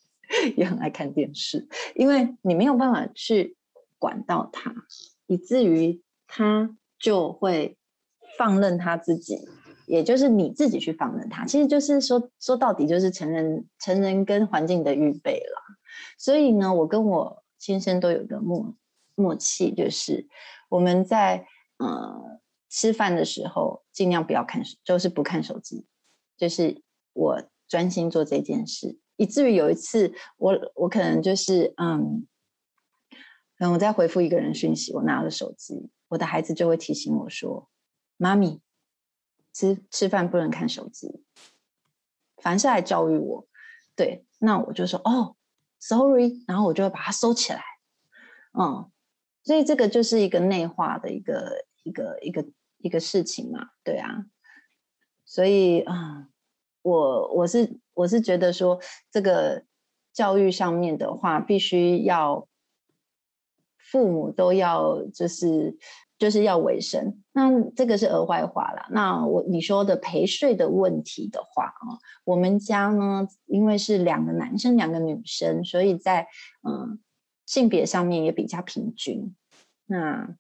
[0.57, 3.57] 也很爱看电视，因为你没有办法去
[3.99, 4.73] 管到他，
[5.27, 7.77] 以至于他就会
[8.39, 9.37] 放任他自己。
[9.91, 15.77] 也就是你自己去放任他，其实就是说说到底就是成人成人跟环境的预备了。
[16.17, 18.73] 所以呢，我跟我先生都有个默
[19.17, 20.29] 默契，就是
[20.69, 21.45] 我们在
[21.79, 25.85] 呃吃饭的时候尽量不要看，就是不看手机，
[26.37, 26.83] 就是
[27.13, 28.97] 我专心做这件事。
[29.17, 32.29] 以至于有一次我我可能就是嗯，
[33.59, 37.69] 可能我在回复一个人讯息，我拿了手机，我的孩子就会提醒我说
[38.17, 38.61] ：“妈咪。”
[39.61, 41.23] 吃吃饭不能看手机，
[42.39, 43.47] 凡是来教育我，
[43.95, 45.37] 对，那我就说哦
[45.79, 47.63] ，sorry，然后我就会把它收起来，
[48.59, 48.91] 嗯，
[49.43, 52.47] 所以这个就是一个内化的一个一个一个
[52.79, 54.25] 一个事情嘛，对啊，
[55.27, 56.29] 所以啊、
[56.81, 58.81] 我我是我是觉得说
[59.11, 59.65] 这个
[60.15, 62.49] 教育上面的话，必须要
[63.77, 65.77] 父母都要就是。
[66.21, 68.87] 就是要维生，那这个是额外话了。
[68.91, 76.29] 那我你说的陪睡的问题的话啊，我们家呢，因为是两个男生两个女生，所以在
[76.63, 77.01] 嗯
[77.47, 79.35] 性别上面也比较平均。
[79.87, 80.37] 那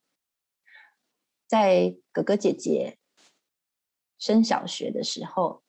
[1.49, 2.99] 在哥哥姐姐
[4.18, 5.62] 升小学的时候，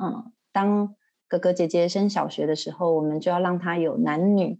[0.00, 0.96] 嗯，当
[1.28, 4.58] 哥哥姐姐升小学的时候，我们就要让他有男女。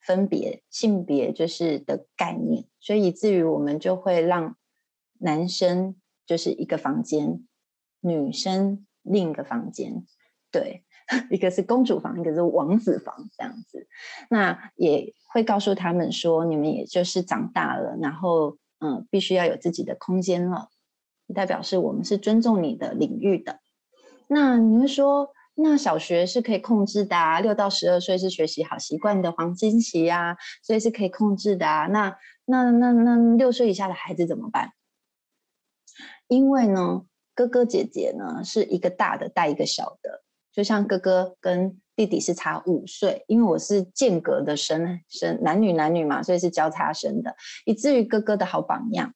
[0.00, 4.56] 分别性别就是的概念，所以以至于我们就会让
[5.18, 5.96] 男生
[6.26, 7.46] 就是一个房间，
[8.00, 10.04] 女生另一个房间，
[10.50, 10.84] 对，
[11.30, 13.86] 一个是公主房，一个是王子房这样子。
[14.30, 20.70] 那也会告诉他们说，你们也就是长大了，然后嗯，必须要有自己的空间了，
[21.34, 23.60] 代表是我们是尊重你的领域的。
[24.28, 25.30] 那你会说，
[25.62, 31.86] 那小学是可以控制的啊，六到十二岁是学习好习惯的黄金期呀，所以是可以控制的啊。
[31.86, 34.72] 那那那那六岁以下的孩子怎么办？
[36.28, 37.02] 因为呢，
[37.34, 47.36] 哥哥姐姐呢是一个大的带一个小的，就像哥哥跟弟弟是差五岁，因为我是间隔的生生男女男女嘛，所以是交叉生的，
[47.66, 49.12] 以至于哥哥的好榜样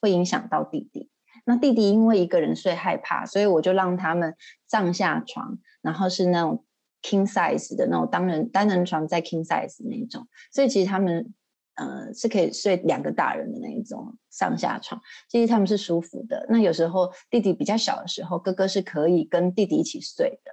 [0.00, 1.10] 会影响到弟弟。
[1.46, 4.36] 那弟弟因为一个人睡害怕，所以我就让他们
[4.68, 5.58] 上下床。
[5.82, 6.64] 然后是那种
[7.02, 11.32] king size 的那种单人单人床，在 king size 那一种，所以其实他们
[11.74, 16.46] 呃是可以睡两个大人的那一种上下床，其实他们是舒服的。
[16.48, 20.52] 那有时候弟弟比较小的时候，哥哥是可以跟弟弟一起睡的，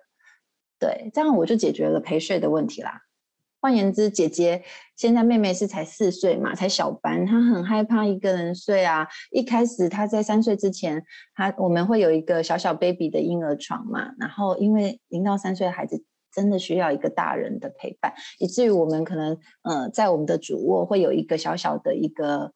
[0.80, 3.02] 对，这样我就解决了陪睡的问题啦。
[3.60, 4.64] 换言之，姐姐
[4.96, 9.08] 现在妹妹是才四岁嘛，才小班，她很害怕一个人睡啊。
[9.32, 11.04] 一开始她在三岁之前，
[11.34, 22.54] 她我们会有一个小小 baby 的婴儿床嘛，然后因为零到三岁的孩子真的需要一个大人的陪伴，以至于我们可能呃在我们的主卧会有一个小小的一个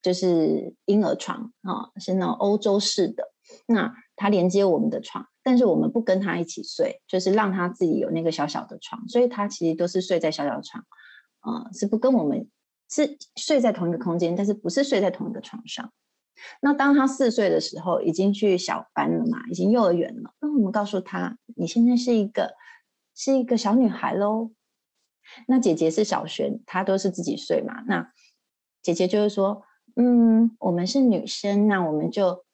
[0.00, 3.32] 就是婴儿床啊，是那种欧洲式的，
[3.66, 5.26] 那它连接我们的床。
[5.42, 10.84] 但是我们不跟他一起睡，就是让他自己有那个小小的床，所以他其实都是睡在小小的床，
[11.40, 12.46] 啊、呃，是不跟我们
[12.90, 15.90] 是睡在同一个空间，但是不是睡在同一个床上。
[16.60, 22.54] 那当他四岁的时候，已经去小班了嘛，已经幼儿园了，那我们告诉他，你现在是一个
[23.14, 24.50] 是一个小女孩喽。
[25.46, 27.82] 那姐姐是小学，她都是自己睡嘛。
[27.86, 28.12] 那
[28.82, 29.62] 姐姐就是说，
[29.96, 32.44] 嗯，我们是女生，那我们就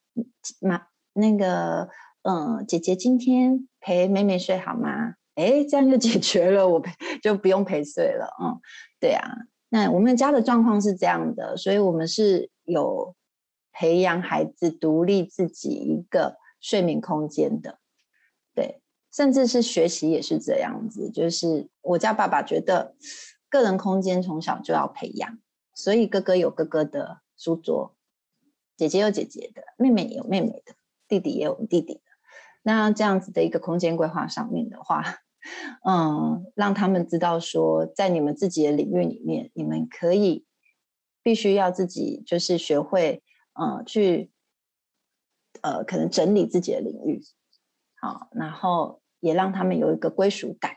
[0.60, 0.86] 那
[1.16, 1.88] 那个。
[2.28, 5.14] 嗯，姐姐今天陪妹妹睡好吗？
[5.36, 6.90] 哎，这样就解决了，我陪
[7.22, 8.26] 就不用陪睡了。
[8.42, 8.58] 嗯，
[8.98, 9.30] 对啊，
[9.68, 13.14] 那我们家的状况是这样的，所以我们是有
[13.70, 17.78] 培养孩子独立自己一个睡眠空间的，
[18.52, 18.80] 对，
[19.12, 21.08] 甚至是学习也是这样子。
[21.08, 22.96] 就是我家爸爸觉得
[23.48, 25.38] 个人空间从小就要培养，
[25.74, 27.94] 所以哥哥有哥哥的书桌，
[28.76, 30.74] 姐姐有姐姐的，妹妹有妹妹的，
[31.09, 32.00] 弟弟也有弟弟的。
[32.62, 35.04] 那这样子的一个空间规划上面的话，
[35.84, 40.44] 嗯，让他们知道说，在你们自己的领域里面，你们可以
[41.22, 43.22] 必须要自己就是学会，
[43.54, 44.32] 嗯，去，
[45.62, 47.22] 呃，可能整理自己的领域，
[48.00, 50.76] 好，然后也让他们有一个归属感，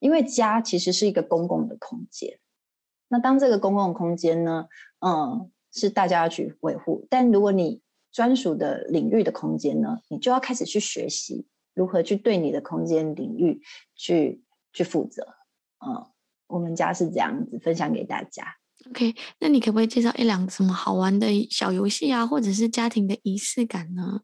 [0.00, 2.38] 因为家其实是一个公共的空间。
[3.08, 4.66] 那当这个公共空间呢，
[5.00, 7.80] 嗯，是大家要去维护，但如果你
[8.14, 11.46] 专属的领域的空间呢，你就要开始去学习。
[11.74, 13.60] 如何去对你的空间领域
[13.96, 15.26] 去去负责？
[15.84, 16.06] 嗯，
[16.46, 18.44] 我们家是这样子分享给大家。
[18.90, 24.20] OK，那你可不可以介绍一两个什么好玩的小游戏啊，或者是家庭的仪式感呢？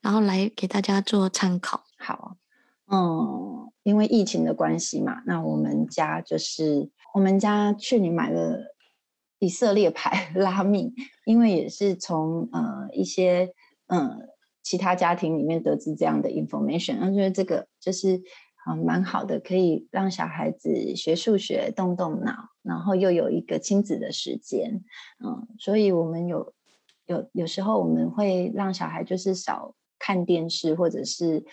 [0.00, 1.84] 然后来给大家做参考。
[1.98, 2.38] 好，
[2.90, 8.73] 嗯，因为疫情的关系嘛，那我们家就是我们家去年买了
[9.44, 13.52] 以色列牌 拉米，因为也是从呃一些
[13.86, 14.28] 嗯。
[14.66, 18.22] 其他家庭里面得知这样的 information，我觉得这个就是
[18.64, 24.82] 啊蛮好的，可以让小孩子学数学动动脑，然后又有一个亲子的时间，
[25.22, 26.54] 嗯，所以我们有
[27.04, 31.44] 有有时候我们会让小孩就是少看电视或者是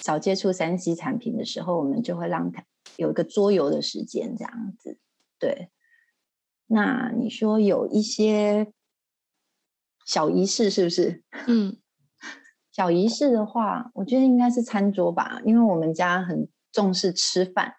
[0.00, 2.62] 少接触三 C 产品的时候，我们就会让他
[2.98, 4.98] 有一个桌游的时间这样子。
[5.38, 5.70] 对，
[6.66, 8.72] 那你说有一些
[10.06, 11.22] 小仪式是不是？
[11.46, 11.76] 嗯。
[12.72, 17.72] 小仪式的话，我觉得应该是餐桌吧，因为我们家很重视吃饭，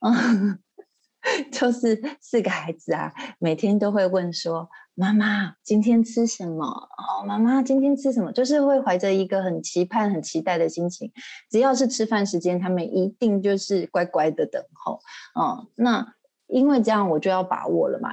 [0.00, 0.58] 嗯，
[1.52, 6.66] 就是四个孩子啊，每天都会问说：“妈妈今天吃什么？”
[6.98, 8.32] 哦，妈妈今天吃什么？
[8.34, 11.12] 就是会怀着一个很期盼、很期待的心情。
[11.48, 14.98] 只要是吃饭时间，他们一定就是乖乖的等候。
[15.40, 16.12] 嗯，那
[16.54, 18.10] 因为这样，我就要把握了嘛。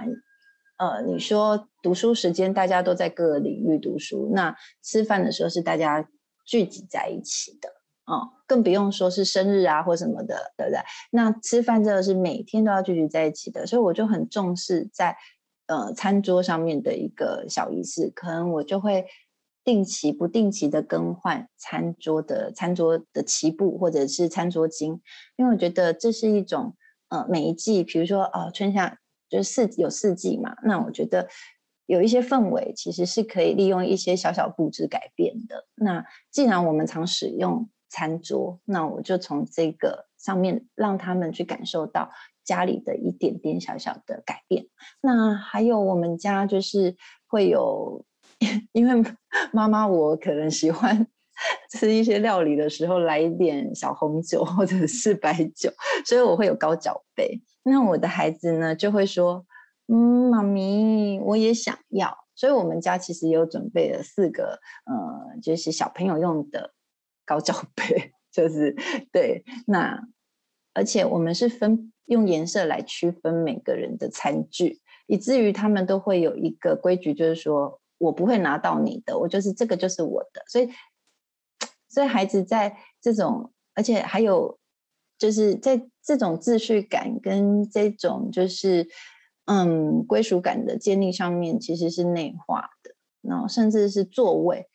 [0.78, 6.10] 呃，你说读书时间大家都在各个领域读书，那吃饭的时候是大家
[6.44, 7.70] 聚集在一起的、
[8.06, 10.80] 哦，更不用说是生日啊或什么的，对不对？
[11.12, 15.16] 那吃饭这个是每天都要聚集在一起的，所以我就很重视在
[15.68, 19.06] 呃餐桌上面的一个小仪式，可能我就会
[19.64, 25.00] 定期不定期的更换餐桌的餐桌的旗布或者是餐桌巾，
[25.36, 26.76] 因为我觉得这是一种
[27.12, 28.98] 呃每一季，比如说哦、呃、春夏。
[29.32, 31.30] 就是四有四季嘛，那我觉得
[31.86, 35.68] 有一些氛围其实是可以利用一些小小布置改变的。
[35.76, 42.12] 那既然我们常使用餐桌，那我就从这个上面让他们去感受到
[42.44, 44.66] 家里的一点点小小的改变。
[45.00, 48.04] 那还有我们家就是会有，
[48.74, 49.14] 因为
[49.54, 51.08] 妈妈我可能喜欢
[51.72, 55.72] 吃一些料理的时候来一点小红酒或者是白酒，
[56.06, 57.42] 所以我会有高脚杯。
[57.64, 59.46] 那我的孩子呢，就会说
[59.88, 66.74] ：“嗯，妈咪，我也想要。”所以，我们家其实有准备了四个，呃，就是小朋友用的
[67.24, 68.76] 高脚杯，就是
[69.12, 69.44] 对。
[69.68, 70.02] 那
[70.74, 80.42] 而且我们是分用颜色来区分每个人的餐具，以至于他们都会有一个规矩，就是说我不会拿到你的，我就是这个就是我的。
[80.48, 80.68] 所以，
[81.92, 84.58] 所以孩子在这种，而且还有。
[85.22, 88.88] 就是在这种秩序感跟这种就是
[89.46, 92.96] 嗯归属感的建立上面，其实是内化的。
[93.22, 94.66] 然后甚至是座位，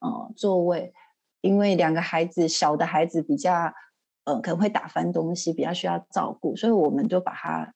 [0.00, 0.92] 哦、嗯，座位，
[1.40, 3.72] 因为两个孩子小的孩子比较
[4.24, 7.72] 呃可能会打翻东西，比较需要照顾，所以我们就把它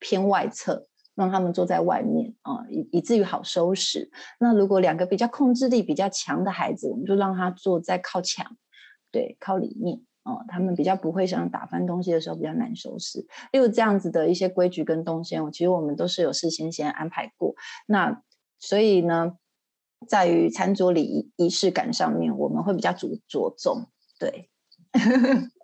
[0.00, 0.88] 偏外侧，
[1.20, 4.10] 让他们坐在外面啊，以、以至于好收拾。
[4.40, 8.56] 那如果两个比较控制力比较强的孩子，我们就让他坐在靠墙，
[9.12, 10.00] 对，靠里面。
[10.22, 17.54] 啊，他们比较不会想打翻东西的时候比较难收拾，例如这样子的一些规矩跟动线，其实我们都是有事先先安排过。
[17.86, 18.22] 那
[18.58, 19.36] 所以呢，
[20.06, 23.86] 在于餐桌礼仪仪式感上面，我们会比较着着重。
[24.18, 24.50] 对。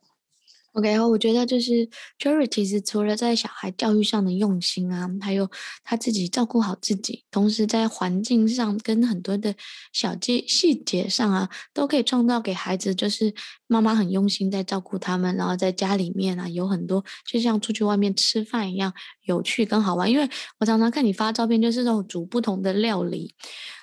[0.77, 1.89] OK，我觉得就是
[2.19, 5.51] Cherry 其实除了在小孩教育上的用心啊，还有
[5.83, 9.55] 他自己照顾好自己，同时在环境上跟很多的
[9.95, 13.33] 小细细节上啊，都可以创造给孩子，就是
[13.67, 18.93] 妈妈很用心在照顾他们，然后在家里面啊有很多就像出去外面吃饭一样
[19.23, 20.11] 有趣跟好玩。
[20.11, 20.29] 因为
[20.59, 23.35] 我常常看你发照片，就是那种煮不同的料理，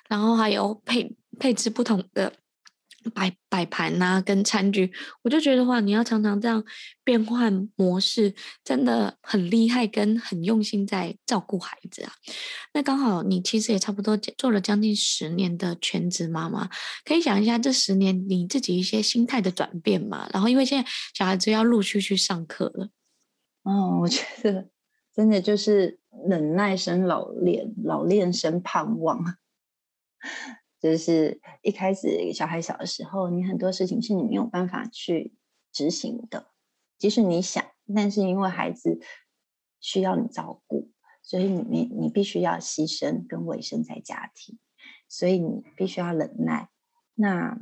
[0.08, 2.32] 然后还有配配置不同的。
[3.10, 6.64] 摆摆盘呐，跟餐具，我就觉得话，你要常常这样
[7.02, 12.12] 变换模式，真的很厉害，跟很用心在照顾孩子啊。
[12.72, 16.68] 那刚好你其实也差不多做了将近十年的全职妈妈，
[17.04, 20.28] 可以讲一下这十年你自己一些心态的转变嘛？
[20.32, 22.88] 然后因为现在小孩子要陆续去上课了，
[23.62, 24.68] 哦，我觉得
[25.14, 25.98] 真的就是
[26.28, 29.36] 忍耐生老练，老练生盼望。
[30.84, 35.32] 就是一开始小孩小的时候，你很多事情是你没有办法去
[35.72, 36.48] 执行的，
[36.98, 39.00] 即使你想，但是因为孩子
[39.80, 40.90] 需要你照顾，
[41.22, 44.58] 所以你你你必须要牺牲跟委身在家庭，
[45.08, 46.68] 所以你必须要忍耐。
[47.14, 47.58] 那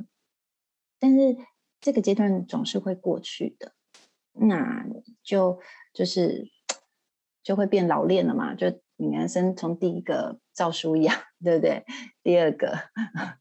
[0.99, 1.37] 但是
[1.79, 3.73] 这个阶段总是会过去的，
[4.33, 4.85] 那
[5.23, 5.61] 就
[5.93, 6.51] 就是
[7.41, 8.81] 就会变老练了嘛，就。
[8.95, 11.83] 你男生从第一个照书养，对不对？
[12.23, 12.73] 第二个，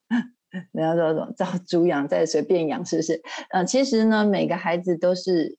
[0.73, 3.23] 人家说什么照猪养，再随便养，是不是？
[3.51, 5.57] 呃，其实呢，每个孩子都是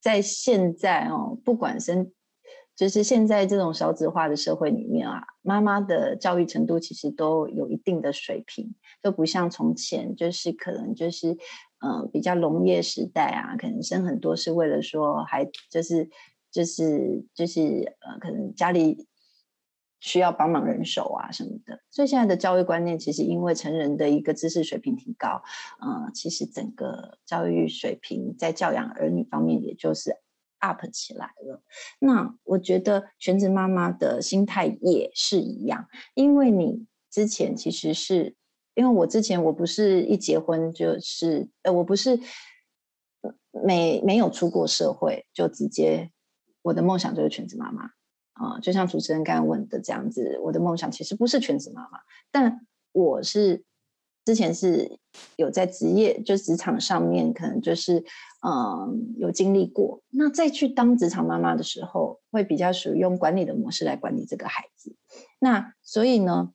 [0.00, 2.10] 在现在哦，不管生，
[2.74, 11.36] 就是现在这种少子化的社会里面啊，妈妈的教育程度其实都有一定的水平，都不像从前，就是可能就是
[11.86, 16.08] 嗯、比较农业时代啊，可能生很多是为了说还就是
[16.50, 19.06] 就是就是呃，可能家里。
[20.04, 25.42] 需要帮忙人手啊什么的，所以现在的教育观念其实因为成人的一个知识水平提高，
[25.80, 30.14] 嗯、呃，其实整个教育水平在教养儿女方面也就是
[30.58, 31.62] up 起来了。
[32.00, 38.36] 那我觉得全职妈妈的心态也是一样，因为你之前其实是
[38.74, 42.20] 因为我之前我不是一结婚就是呃我不是
[43.52, 46.10] 没没有出过社会就直接
[46.60, 47.88] 我的梦想就是全职妈妈。
[48.34, 52.00] 啊，就像主持人刚刚问的这样子，我的梦想其实不是全职妈妈，
[52.30, 53.64] 但我是
[54.24, 54.98] 之前是
[55.36, 58.04] 有在职业，就职场上面可能就是
[58.46, 64.96] 嗯有经历过，那再去当职场妈妈的时候，会比较属于用管理的模式来管理这个孩子，
[65.38, 66.52] 那所以呢，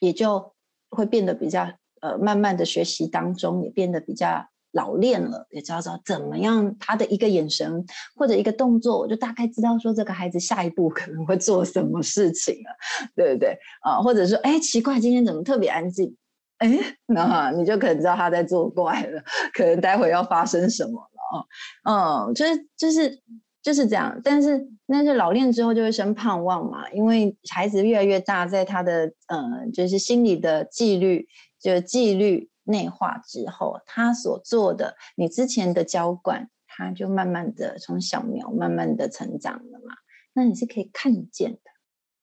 [0.00, 0.54] 也就
[0.88, 4.48] 会变得比较呃慢慢的学习当中也变得比较。
[4.76, 7.84] 老练了，也知道说怎么样，他的一个眼神
[8.14, 12.70] 或者一个动作，我就大概知道说这个孩子下一步 可能会做什么事情了，
[13.16, 14.00] 对不对啊？
[14.02, 16.14] 或者说，哎，奇怪，今天怎么特别安静？
[16.58, 19.22] 哎，那你就可能知道他在作怪了，
[19.54, 21.40] 可能待会要发生什么了
[21.88, 22.28] 啊？
[22.28, 23.22] 嗯，就是就是
[23.62, 24.20] 就是这样。
[24.22, 31.26] 但是但是老练之后就会生盼望嘛，因为孩子越来越大，在他的嗯，就是心理的纪律，
[31.60, 32.50] 就是纪律。
[32.66, 39.94] 内化之后，他所做的，你之前的浇灌，他就慢慢的从小苗慢慢的成长了嘛。
[40.34, 41.60] 那你是可以看见的。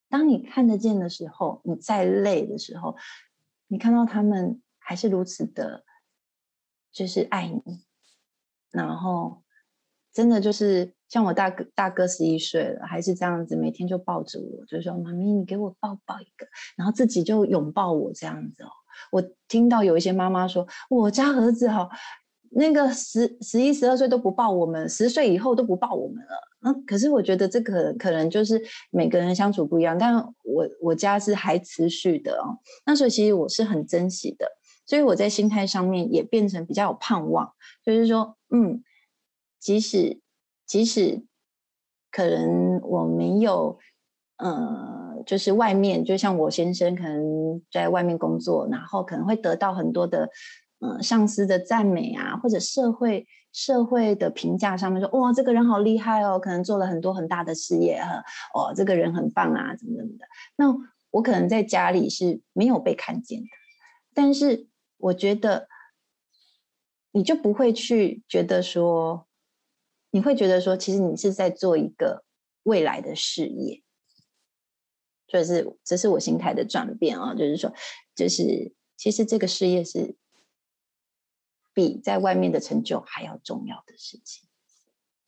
[0.08, 2.96] 当你看得见的时候，你再累的时候，
[3.66, 5.84] 你看到他们还是如此的，
[6.92, 7.84] 就是爱你。
[8.70, 9.42] 然后，
[10.12, 16.46] 真的就是像我大哥，大哥十一岁了，还是这样子，每天就抱着我，就说：“妈咪，你给我抱抱一个。”
[16.76, 18.70] 然后自己就拥抱我这样子哦。
[19.10, 21.88] 我听到有一些妈妈说，我家儿子哈，
[22.50, 26.32] 那个十十一十二岁都不抱我们，十岁以后都不抱我们了。
[26.66, 32.58] 嗯，可是我觉得这个可能就是每个人相处不一样，但我我家是还持续的哦。
[32.86, 34.46] 那所以其实我是很珍惜的，
[34.86, 37.52] 所以我在心态上面也变成比较有盼望，
[37.84, 38.82] 就是说，嗯，
[39.58, 40.20] 即使
[40.66, 41.22] 即使
[42.10, 43.78] 可能我没有，
[44.36, 44.93] 嗯。
[45.26, 50.28] 就是外面，就像我先生可能在外面工作，然后可能会得到很多的，
[50.80, 58.22] 嗯，上司的赞美啊，或者社会社会的评价上面说，哇，这个人好厉害哦，可能做了很多很大的事业哈，
[58.54, 60.24] 哦，这个人很棒啊，怎么怎么的。
[60.56, 60.74] 那
[61.10, 63.46] 我可能在家里是没有被看见的，
[64.12, 65.68] 但是我觉得
[67.12, 69.28] 你就不会去觉得说，
[70.10, 72.24] 你会觉得说，其实你是在做一个
[72.64, 73.83] 未来的事业。
[75.34, 77.74] 就是这是我心态的转变啊，就是说，
[78.14, 80.14] 就是其实这个事业是
[81.72, 84.48] 比在外面的成就还要重要的事情。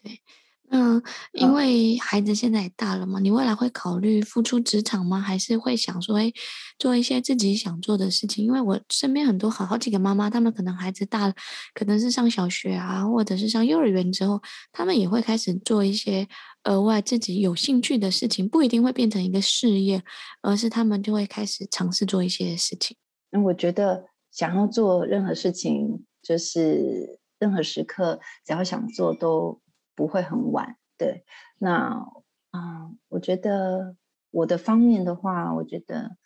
[0.00, 0.20] 对，
[0.68, 1.00] 那
[1.32, 5.20] 因为孩子现在也大了嘛，你未来会考虑复出职场吗？
[5.20, 6.32] 还是会想说，哎，
[6.78, 8.44] 做一些自己想做的事情？
[8.44, 11.34] 因为我身边很多好好几个妈妈，她们可能孩子大了，
[11.74, 14.40] 可能是上小学啊，或者是上幼儿园之后，
[14.72, 16.26] 她们也会开始做一些。
[16.64, 20.02] 额外自己有兴趣的事情，不一定会变成一个事业，
[20.42, 22.96] 而是他们就会开始尝试做一些事情。
[23.30, 29.60] 那我觉得想要做任何事情，就是任何时刻，只要想做都
[29.96, 30.76] 不会很晚。
[30.96, 31.24] 对，
[31.58, 32.06] 那
[32.50, 33.96] 啊、嗯，我觉得
[34.30, 36.16] 我的方面的话，我觉得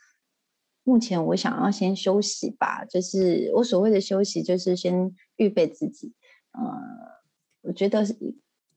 [0.84, 6.12] 目前我想要先休息吧，就是我所谓的休息，就是先预备自己。
[6.52, 6.62] 呃，
[7.62, 8.16] 我觉得是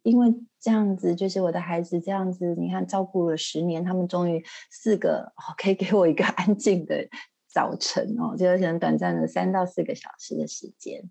[0.03, 7.07] 因为这样子，就是我的孩子这样子，你看照顾了十年，他们终于四个、可以给我一个 安静的
[7.47, 11.09] 早晨哦，就可能短暂的三到四个小时的时间。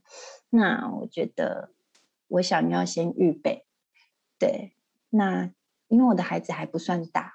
[0.51, 1.71] 那我觉得
[2.29, 3.65] 我想要先预备，
[4.43, 4.73] 对，
[5.11, 5.53] 那
[5.87, 7.33] 因为我的孩子还不算大，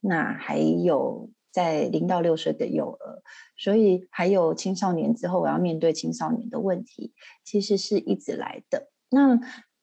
[0.00, 1.30] 那还有。
[1.52, 3.22] 在零到六岁的幼儿，
[3.58, 7.12] 所以还有青少年之后，我要面对青少年的问题，
[7.44, 8.88] 其实是一直来的。
[9.10, 9.38] 那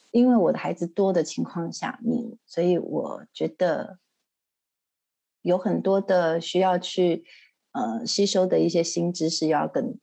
[0.09, 3.99] 因为我的孩子多的情况下，你所以我觉得
[5.43, 7.23] 有很多的需要去
[7.73, 9.99] 呃吸收的一些新知识，要更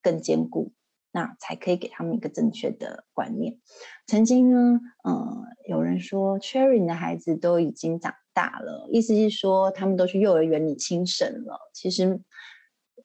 [0.00, 0.70] 更坚固，
[1.12, 3.58] 那才可以给他们一个正确的观念。
[4.06, 8.14] 曾经呢，呃，有人说，Cherry 的孩子都已经长。
[8.34, 11.58] 大了，意思是说他们都去幼儿园里轻省了。
[11.74, 12.20] 其实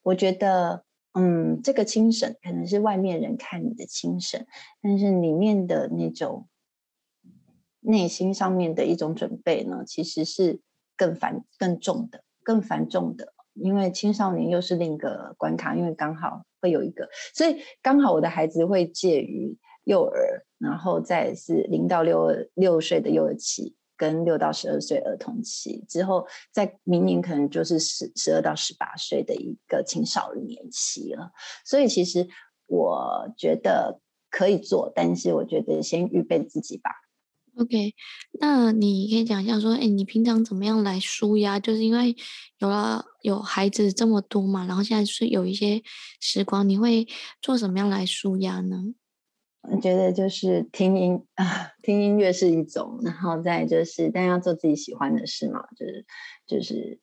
[0.04, 4.46] 我觉得，嗯，这个轻省可能是外面人看你的轻省，
[4.80, 6.48] 但是里面的那种
[7.80, 10.62] 内心上面的一种准备呢，其实是
[10.96, 13.34] 更繁更重的，更繁重的。
[13.56, 23.76] 因为青少年又是另一个关卡，因为刚好会有一个，所以刚好我的孩子会介于幼儿，然后再是零到六六岁的幼儿期。
[23.96, 31.32] 跟六到十二岁儿童期之后，在明年可能就是十十二到十八岁的一个青少年期了。
[31.64, 32.28] 所以其实
[32.66, 36.90] 我觉得可以做，但是我觉得先预备自己吧。
[37.56, 37.94] OK，
[38.40, 41.60] 那你可以讲一下说，哎，你平常怎么样来舒压？
[41.60, 42.16] 就是因为
[42.58, 45.84] 有了有孩子这么多嘛，然后现在是有一些
[46.20, 47.08] 时光，你会
[47.42, 48.96] 做什么样来舒压呢？
[49.72, 51.46] 我觉得就是听音啊，
[51.84, 56.06] 听音乐是一种，然后再就是，但要做自己喜欢的事嘛，就是
[56.48, 57.00] 就是，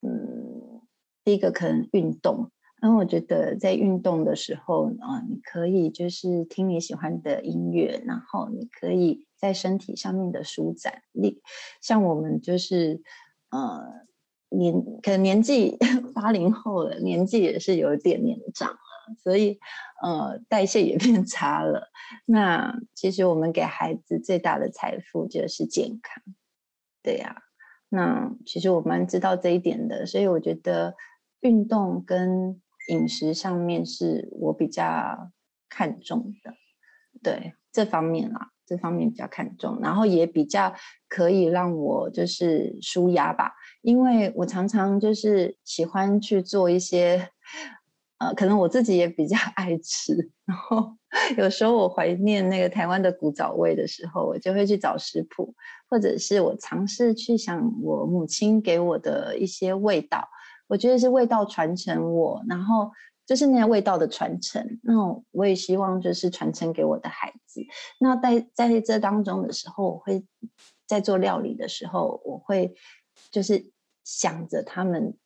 [0.00, 0.80] 嗯，
[1.24, 2.50] 第一个可能运动，
[2.80, 11.02] 然后我觉得在运动的时候啊，你可以就是听你喜欢的音乐，然后你可以在身体上面的舒展。
[11.12, 11.40] 你
[11.80, 13.00] 像我们就是
[13.50, 13.82] 呃
[14.50, 15.78] 年可能年纪
[16.14, 18.78] 八零后了，年纪也是有点年长了。
[19.22, 19.58] 所以，
[20.02, 21.88] 呃，代谢也 变差了。
[22.26, 26.22] 那其实我们给孩子最大的财富就是健康，
[27.02, 27.36] 对呀、
[27.88, 30.94] 那其实我蛮知道这一点的，所以我觉得
[31.40, 35.30] 运动跟饮食上面是我比较
[35.70, 36.52] 看重的，
[37.22, 40.74] 对这方面啦，这方面比较看重，然后也比较
[41.08, 47.30] 可以让我就是舒压吧，因为我常常就是喜欢去做一些。
[48.20, 50.12] 呃，可能我自己也比较 爱吃，
[50.44, 50.92] 然后
[51.38, 55.54] 有时候我怀念那个台湾的古早味的时候，我就会去找食谱，
[55.88, 60.28] 或者是我尝试去想我母亲给我的一些味道，
[60.66, 62.90] 我觉得是味道传承我，然后
[63.28, 64.94] 就是那个味道的传承，那
[65.30, 67.62] 我也希望就是传承给我的孩子。
[68.00, 70.26] 那在在这当中的时候，我会
[70.86, 72.74] 在做料理的时候，我会
[73.30, 73.70] 就是
[74.02, 75.16] 想着他们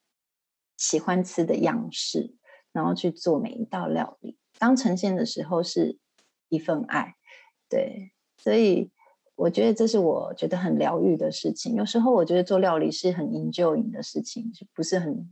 [0.76, 2.34] 喜欢吃的样式。
[2.74, 5.98] 然后去做每一道料理，当呈现的时候是
[6.48, 7.16] 一份爱，
[7.68, 8.90] 对，所以
[9.34, 11.74] 我觉得这是我觉得很疗愈的事情。
[11.74, 15.30] 有时候我觉得做料理是很 enjoy 的事情，是不是很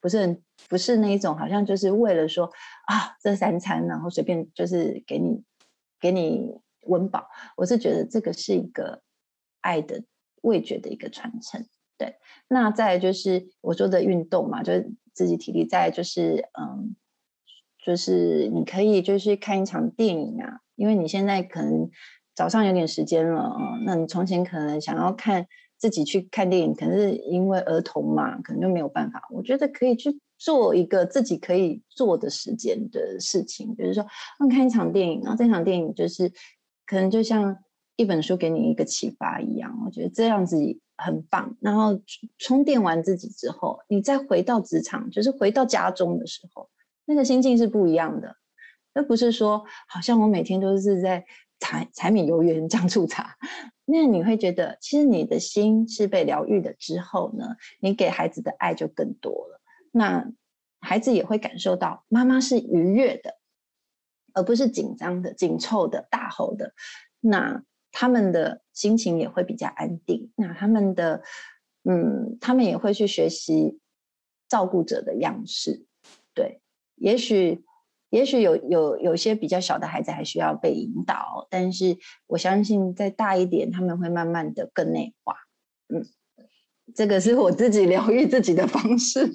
[0.00, 2.46] 不是很不是那一种好像就是为了说
[2.86, 5.42] 啊这三餐然后随便就是给你
[6.00, 7.28] 给你温饱。
[7.56, 9.02] 我是觉得这个是一个
[9.60, 10.04] 爱的
[10.42, 11.66] 味觉的一个传承。
[11.98, 12.16] 对，
[12.48, 15.66] 那再来就是我说的运动嘛，就是自己体力。
[15.66, 16.94] 再来就是，嗯，
[17.82, 21.88] 就是你可以就是看一场电影啊，因为你现在可能
[22.34, 25.46] 早上有点时间了啊，那你从前可能想要看
[25.78, 29.22] 自己去看电影，可能是因为儿童嘛，可能就没有办法。
[29.30, 34.06] 我觉得可以去做一个自己可以做的时间的事情，比如说，
[34.50, 36.32] 看一场电影，然后这场电影就是
[36.86, 37.56] 可能就像
[37.96, 40.56] 一本书给你一个启发一样，我觉得这样子。
[40.98, 42.00] 很棒，然后
[42.38, 46.70] 充电完自己之后，你再回到职场，就是回到家中的时候，
[47.04, 48.34] 那个心境是不一样的。
[48.94, 51.22] 而不是说，好像我每天都是在
[51.60, 53.36] 柴柴米油盐酱醋茶，
[53.86, 59.62] 那你会觉得，其实你的心是被疗愈的之后呢，你给孩子的爱就更多了。
[59.90, 60.30] 那
[60.80, 63.38] 孩子也会感受到妈妈是愉悦的，
[64.34, 66.74] 而不是紧张的、紧凑的、大吼的。
[67.20, 67.64] 那。
[67.98, 71.22] 他们的心情也会比较安定，那他们的，
[71.84, 73.80] 嗯，他们也会去学习
[74.48, 75.86] 照顾者的样式，
[76.34, 76.60] 对，
[76.96, 77.64] 也许，
[78.16, 81.94] 也许有有有些比较小的孩子还需要被引导，但是
[82.26, 85.34] 我相信再大一点，他们会慢慢的更内化，
[85.92, 86.02] 嗯，
[86.94, 89.30] 这个是我自己疗愈自己的方式，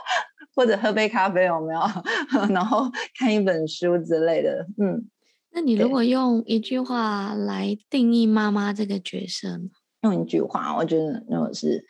[0.54, 1.80] 或者喝杯咖啡有没有？
[2.52, 4.66] 然后看一本书之类的。
[4.78, 5.08] 嗯，
[5.52, 9.70] 那你如果用一句话来定义妈妈这个角色呢？
[10.02, 11.82] 用一句话，我觉得如果是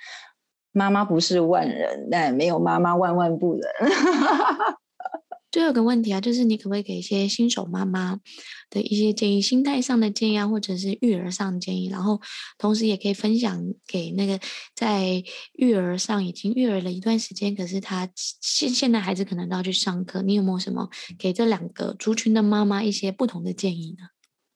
[0.70, 3.62] 妈妈不是万人，但没有妈妈万万不能。
[5.50, 8.20] 最后一个问题啊，就是你可不可以给一些新手妈妈
[8.68, 12.20] 的一些建议，心态上的建议啊，或者是育儿上的建议，然后
[12.58, 14.38] 同时也可以分享给那个
[14.74, 15.22] 在
[15.54, 24.08] 育儿上已经育儿了一段时间，可是他现现在孩子可能都要去上课，你有没有什么给这两个族群的妈妈一些不同的建议呢？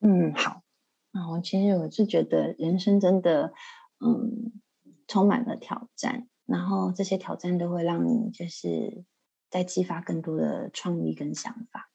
[0.06, 0.62] 嗯，好，
[1.12, 3.52] 那，我其实我是觉得人生真的，
[4.04, 4.52] 嗯，
[5.06, 9.04] 充满了挑战，然后这些挑战都会让你就是。
[9.50, 11.90] 在激发更多的创意跟想法，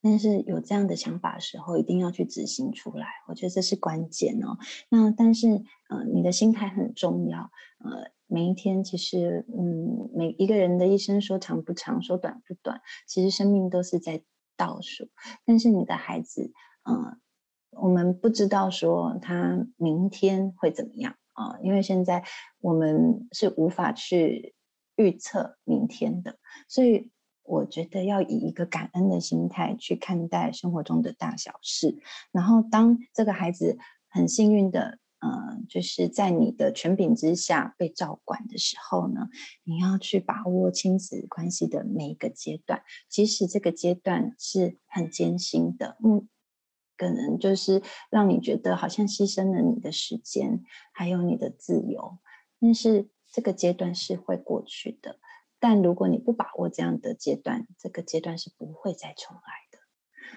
[0.00, 3.06] 但是有这样的想法的时候，一定要去执行出来。
[3.26, 4.56] 我觉得这是关键哦。
[4.88, 5.48] 那但是，
[5.88, 7.50] 呃，你的心态很重要。
[7.78, 14.22] 呃，每一天其实，嗯，每一个人的一生说长不长，说短不短，其实生命都是在
[14.56, 15.10] 倒数。
[15.44, 16.52] 但是你的孩子，
[16.84, 17.18] 呃，
[17.70, 22.24] 我们不知道说他明天会怎么样啊，因为现在
[22.60, 24.54] 我们是无法去。
[25.02, 26.38] 预测明天的，
[26.68, 27.10] 所以
[27.42, 31.98] 我觉得要以一个感恩的心态去看待生活中的大小事。
[32.30, 39.28] 然后，当这个孩子很幸运的，呃，就是在你的权柄之下被照管的时候呢，
[39.64, 46.28] 你要去把握亲子关系的每一个阶段，即使这个阶段是很艰辛的，嗯，
[46.96, 50.62] 可能就是让你觉得好像牺牲了你的时间，
[50.92, 52.18] 还有你的自由，
[52.60, 53.10] 但是。
[53.32, 55.18] 这个阶段是会过去的，
[55.58, 59.78] 但如果你不把握这样的阶段，这个阶段是不会再重来的。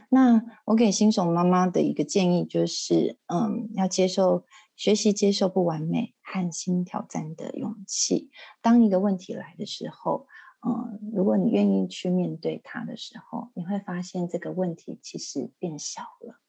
[0.09, 4.45] 那我给新手妈妈的一个建议就是，嗯，要接受
[4.77, 8.31] 学习，接受不完美和新挑战的勇气。
[8.61, 10.27] 当一个问题来的时候，
[10.65, 16.39] 嗯，如果你愿意去面对它的时候，你会发现这个问题其实变小了。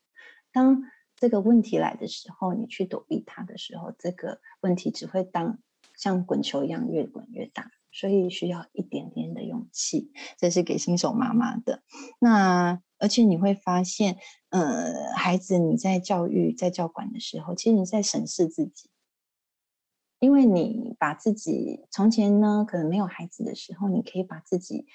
[0.52, 0.84] 当
[1.16, 5.58] 这个问题来的时候，你去躲避它的时候，这个问题只会当。
[5.96, 10.12] 像滚球一样越滚越大，所以需要一点点的勇气。
[10.38, 11.82] 这是给新手妈妈的。
[12.20, 14.18] 那而且你会发现，
[14.50, 18.90] 呃，孩子你在教育、在教管的时候，其实你在审视自己，
[20.20, 24.86] 因为你把自己从前呢，可能没有孩子的时候，你可以把自己，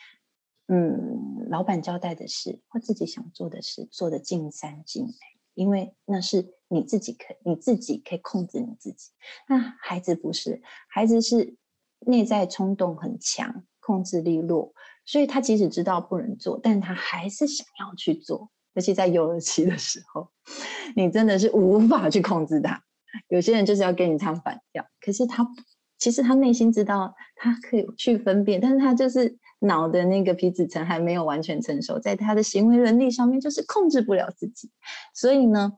[0.68, 5.14] 嗯，老板交代的事或自己想做的事做得尽善尽美，
[5.56, 6.61] 因为那是。
[6.74, 9.10] 你自己可，你自己可以控制你自己。
[9.50, 11.58] 那孩子不是，孩子是
[12.00, 14.74] 内在冲动很强，控制力弱，
[15.06, 18.50] 所以他即使知道不能做，但他还是想要去做。
[18.74, 20.30] 尤其在幼儿期的时候，
[20.96, 22.82] 你真的是无法去控制他。
[23.28, 25.46] 有些人就是要跟你唱反调，可是他
[25.98, 34.72] 其实他内心知道，他可以去分辨，但是他就是脑的那个皮质层还没有完全成熟，在他的行为能力上面就是控制不了自己，
[35.14, 35.74] 所以呢。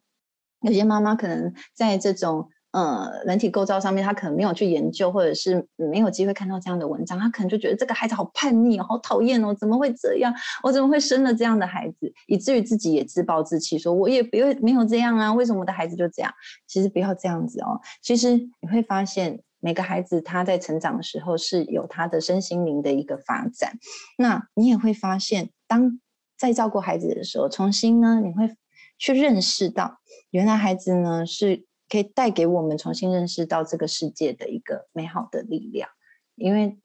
[0.63, 10.33] 有些妈妈可能在这种呃人体构造上面，她可能没有去研究，或者是没有机会看到这样的文章，她可能就觉得这个孩子好叛逆，好讨厌哦，怎么会这样？
[10.63, 12.11] 我怎么会生了这样的孩子？
[12.27, 16.33] 以至于自己也自暴自弃，说我也不会没有这样啊，为什么我的孩子就这样？
[16.65, 17.79] 其实不要这样子哦。
[18.01, 23.77] 其实你会发现，每个孩子他在成长的时候是有他的身心灵的一个发展。
[24.17, 25.99] 那你也会发现，当
[26.37, 28.55] 在照顾孩子的时候，重新呢，你会。
[28.99, 29.99] 去认识到，
[30.33, 35.87] 原来孩子呢是可以带给我们重新认识到这个世界的一个美好的力量，
[36.33, 36.79] 因为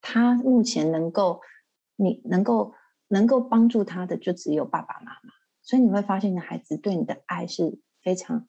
[0.00, 1.40] 他目前能够，
[1.96, 2.72] 你能够
[3.08, 5.30] 能够帮助他的就只有爸爸妈妈，
[5.60, 8.46] 所以你会发现，你的孩子对你的爱是非常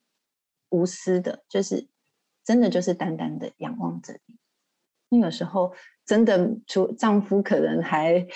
[0.70, 1.88] 无私的，就是
[2.44, 4.38] 真的就是单单的仰望着你。
[5.10, 5.74] 那有时候
[6.06, 8.28] 真的，除丈夫可能还。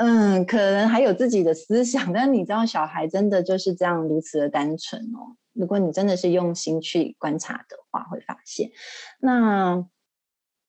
[0.00, 5.34] 嗯，可能还有自己的思想， 但你知道，小孩真的就是这样如此的单纯哦。
[5.58, 8.70] 如果你真的是用心去观察的话，会发现，
[9.20, 9.84] 那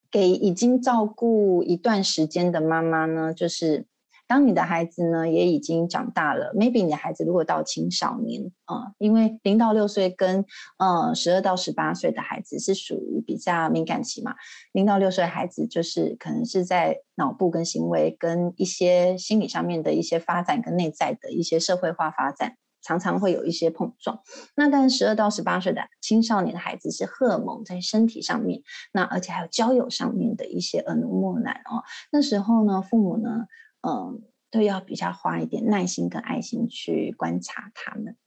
[0.10, 3.86] 给已经照顾一段时间的妈妈呢，就是。
[4.30, 10.46] 当你的孩子呢也已经长大了，maybe 你的孩子如果到青少年啊、因为零到六岁跟
[10.78, 14.36] 呃十二到十八岁的孩子是属于比较敏感期嘛，
[14.72, 22.56] 零到六岁孩子就是可能是在脑部跟行为跟一些心理上面的一些发展跟内在的一些社会化发展，
[22.90, 24.20] 常常会有一些碰撞。
[24.56, 33.46] 那但十二到十八岁的青少年的孩子是荷尔蒙在身体上面，那而且还有交友上面的一些耳濡目染哦，那时候呢，父母呢。
[33.82, 34.22] 嗯，
[34.52, 38.18] 都要比较花一点耐心跟爱心去观察他们。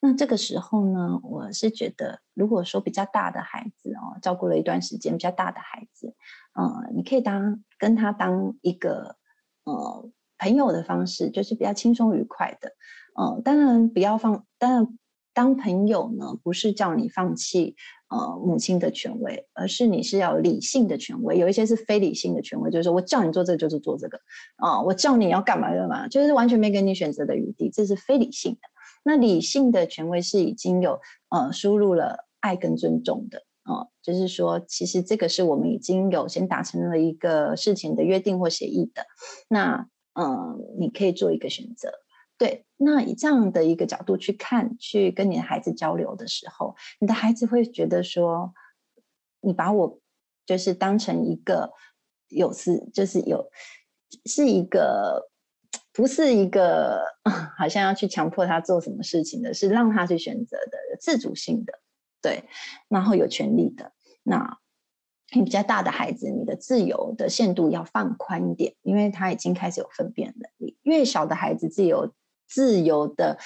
[0.00, 6.14] 那这个时候呢，我是觉得，如果说比较大的孩子哦，照顾了一段时间比较大的孩子，
[6.58, 9.16] 嗯，你可以当跟他当一个
[9.64, 10.08] 呃
[10.38, 12.72] 朋友的方式，就是比较轻松愉快的。
[13.18, 14.98] 嗯、呃，当然不要放，当然
[15.32, 17.76] 当朋友呢，不是叫你放弃
[18.08, 21.38] 呃母亲的权威，而是你是要理性的权威。
[21.38, 24.18] 有一些是非理性的权威，就是说我叫你做这个就是做这个
[24.56, 28.60] 啊、我叫你要干嘛干嘛，就是完全没给你选择的余地，这是非理性的。
[29.04, 31.00] 那理性的权威是已经有
[31.30, 33.42] 呃输入了爱跟尊重的。
[33.64, 39.06] 哦，就是说，其实这个是我们已经有先达成了一个事情的约定或协议的。
[39.48, 41.90] 那，嗯，你可以做一个选择。
[42.36, 48.52] 对，那以这样的一个角度去看，去跟你的孩子交流的时候，你的孩子会觉得说，
[49.40, 50.00] 你把我
[50.44, 51.72] 就是当成一个
[52.28, 53.48] 有是，就是有
[54.26, 55.30] 是一个，
[55.92, 57.04] 不是一个
[57.56, 61.80] 好像要去强迫他做什么事情的，是让他去选择的，自主性的。
[62.20, 62.44] 对，
[62.88, 63.92] 然后有权利的，
[64.22, 64.58] 那
[65.34, 70.78] 你比较大的孩子，你的自由的限度要放宽一点，因为他已经开始有分辨能力。
[70.82, 72.12] 越小的孩子，自由
[72.46, 73.38] 自由的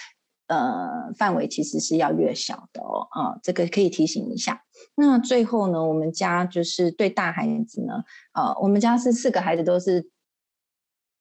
[0.47, 4.63] 呃范围其实是要越小的哦，啊、这个可以提醒一下。
[4.95, 10.11] 那最后呢，我们家就是对大孩子呢，呃，我们家是四个孩子都是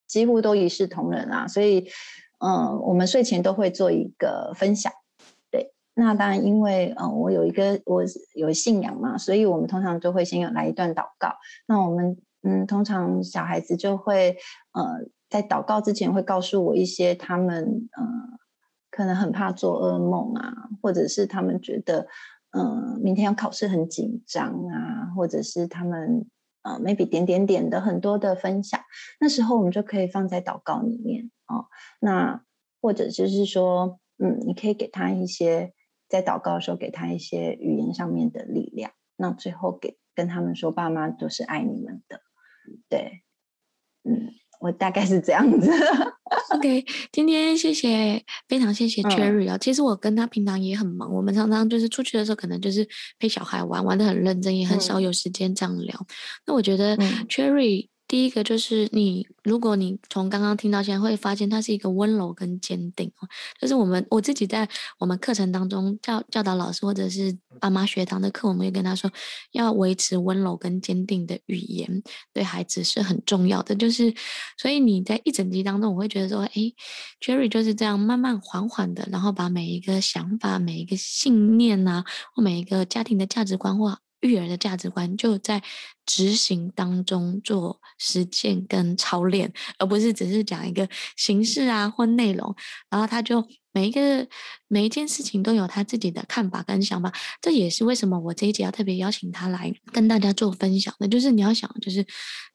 [0.07, 1.89] 几乎都一视同仁啊，所以
[2.39, 4.91] 嗯、我们睡前都会做一个分享。
[5.99, 8.03] 那当然，因为呃，我有一个我
[8.35, 11.33] 有信仰嘛，所以我们通常都会先有来一段祷告。
[11.65, 14.37] 那我们嗯，通常小孩子就会
[14.73, 14.83] 呃，
[15.29, 18.39] 在祷告之前会告诉我一些他们呃，
[18.89, 22.07] 可能很怕做噩梦啊，或者是他们觉得
[22.51, 26.25] 嗯、明天要考试很紧张啊，或者是他们
[26.63, 28.79] 呃，maybe 点点点的很多的分享。
[29.19, 31.67] 那时候我们就可以放在祷告里面哦。
[31.99, 32.43] 那
[32.81, 35.73] 或者就是说，嗯，你可以给他一些。
[36.09, 38.93] 在祷告的时候，给他一些语言上面的力量。
[39.17, 42.21] 那最后给跟他们说，爸妈都是爱你们的。
[42.87, 43.23] 对，
[44.05, 45.71] 嗯，我大概是这样子。
[46.55, 52.87] OK，今天谢谢，非常谢谢 Cherry 啊、其实我跟他平常也很忙，我们常常就是出去的时候，可能就是
[53.19, 55.95] 陪小孩玩，玩的很认真，也很少有时间这样聊。
[55.99, 56.05] 嗯、
[56.47, 56.97] 那我觉得
[57.29, 57.89] Cherry。
[58.07, 63.27] 第一个就是你，如果你从刚刚听到现在，会发现他是一个温柔跟坚定哦。
[63.59, 64.67] 就是我们我自己在
[64.97, 69.11] 我们课程当中教教导老师或者是爸妈学堂的课，我们会跟他说，
[69.51, 72.01] 要维持温柔跟坚定的语言，
[72.33, 73.75] 对孩子是很重要的。
[73.75, 74.13] 就是
[74.57, 76.73] 所以你在一整集当中，我会觉得说，诶
[77.19, 85.63] ，Cherry 就是这样慢慢缓缓的，然后把每一个想法、每一个信念呐、啊，或每一个家庭的价值观或育儿的价值观，就在
[86.05, 92.55] 执行当中做实践跟操练，而不是只是讲一个形式啊或内容，
[92.89, 94.27] 然后他就每一个
[94.67, 97.13] 每一件事情都有他自己的看法跟想法。
[97.41, 102.05] 这也是为什么我这一集要特别邀请他来跟大家做分享的，就是你要想，就是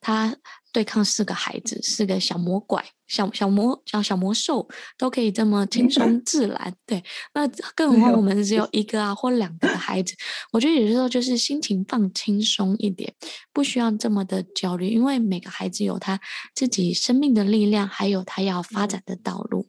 [0.00, 0.36] 他
[0.72, 2.84] 对抗四个孩子，四个小魔怪。
[3.08, 4.66] 小小魔小小魔兽
[4.96, 10.14] 都可以这么轻松 自然，对，那更何况我们只有一个啊或两个的孩子，
[10.50, 13.12] 我觉得有时候就是心情放轻松一点，
[13.52, 16.18] 不需要这么的焦虑，因为每个孩子有他
[16.54, 19.68] 自己生命的力量，还有他要发展的道路。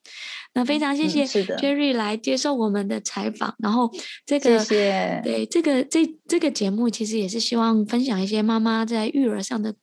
[0.53, 3.91] 那非常谢谢 Cherry 来接受我们的采访，然后
[4.26, 9.76] 这个谢谢对这个这这个节目其实也是希望分享一些妈妈在育儿上的。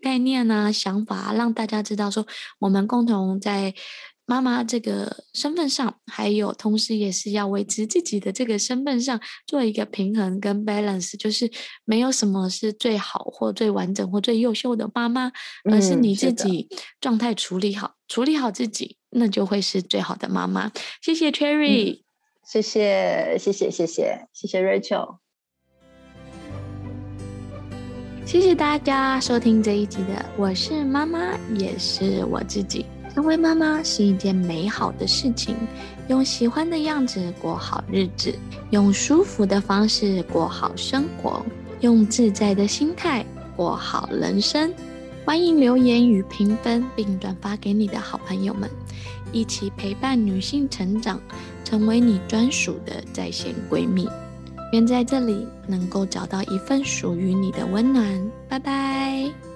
[0.00, 2.26] 概念啊，想法啊，让大家知道说，
[2.58, 3.74] 我们共同在
[4.24, 11.50] 妈妈这个身份上，还有同时也是要维持自己的这个身份上做一个平衡跟 balance，就是
[11.84, 15.32] 没有什么是最好或最完整或最优秀的妈妈，
[15.70, 16.68] 而是你自己
[17.00, 20.70] 状态处理好，处理好自己，那就会是最好的妈妈。
[21.00, 21.98] 谢谢 Cherry，嗯，
[22.44, 25.16] 谢谢谢谢谢谢谢谢 Rachel。
[28.26, 32.84] 谢谢大家收听这一集的，我是妈妈，也是我自己。
[33.14, 35.56] 成为妈妈是一件美好的事情，
[36.08, 38.32] 用喜欢的样子过好日子，
[38.70, 41.44] 用舒服的方式过好生活，
[41.80, 43.24] 用自在的心态
[43.56, 44.72] 过好人生。
[45.28, 48.66] 欢迎留言与评分，并转发给你的好朋友们，
[49.30, 51.20] 一起陪伴女性成长，
[51.62, 54.08] 成为你专属的在线闺蜜。
[54.72, 58.30] 愿在这里能够找到一份属于你的温暖。
[58.48, 59.47] 拜拜。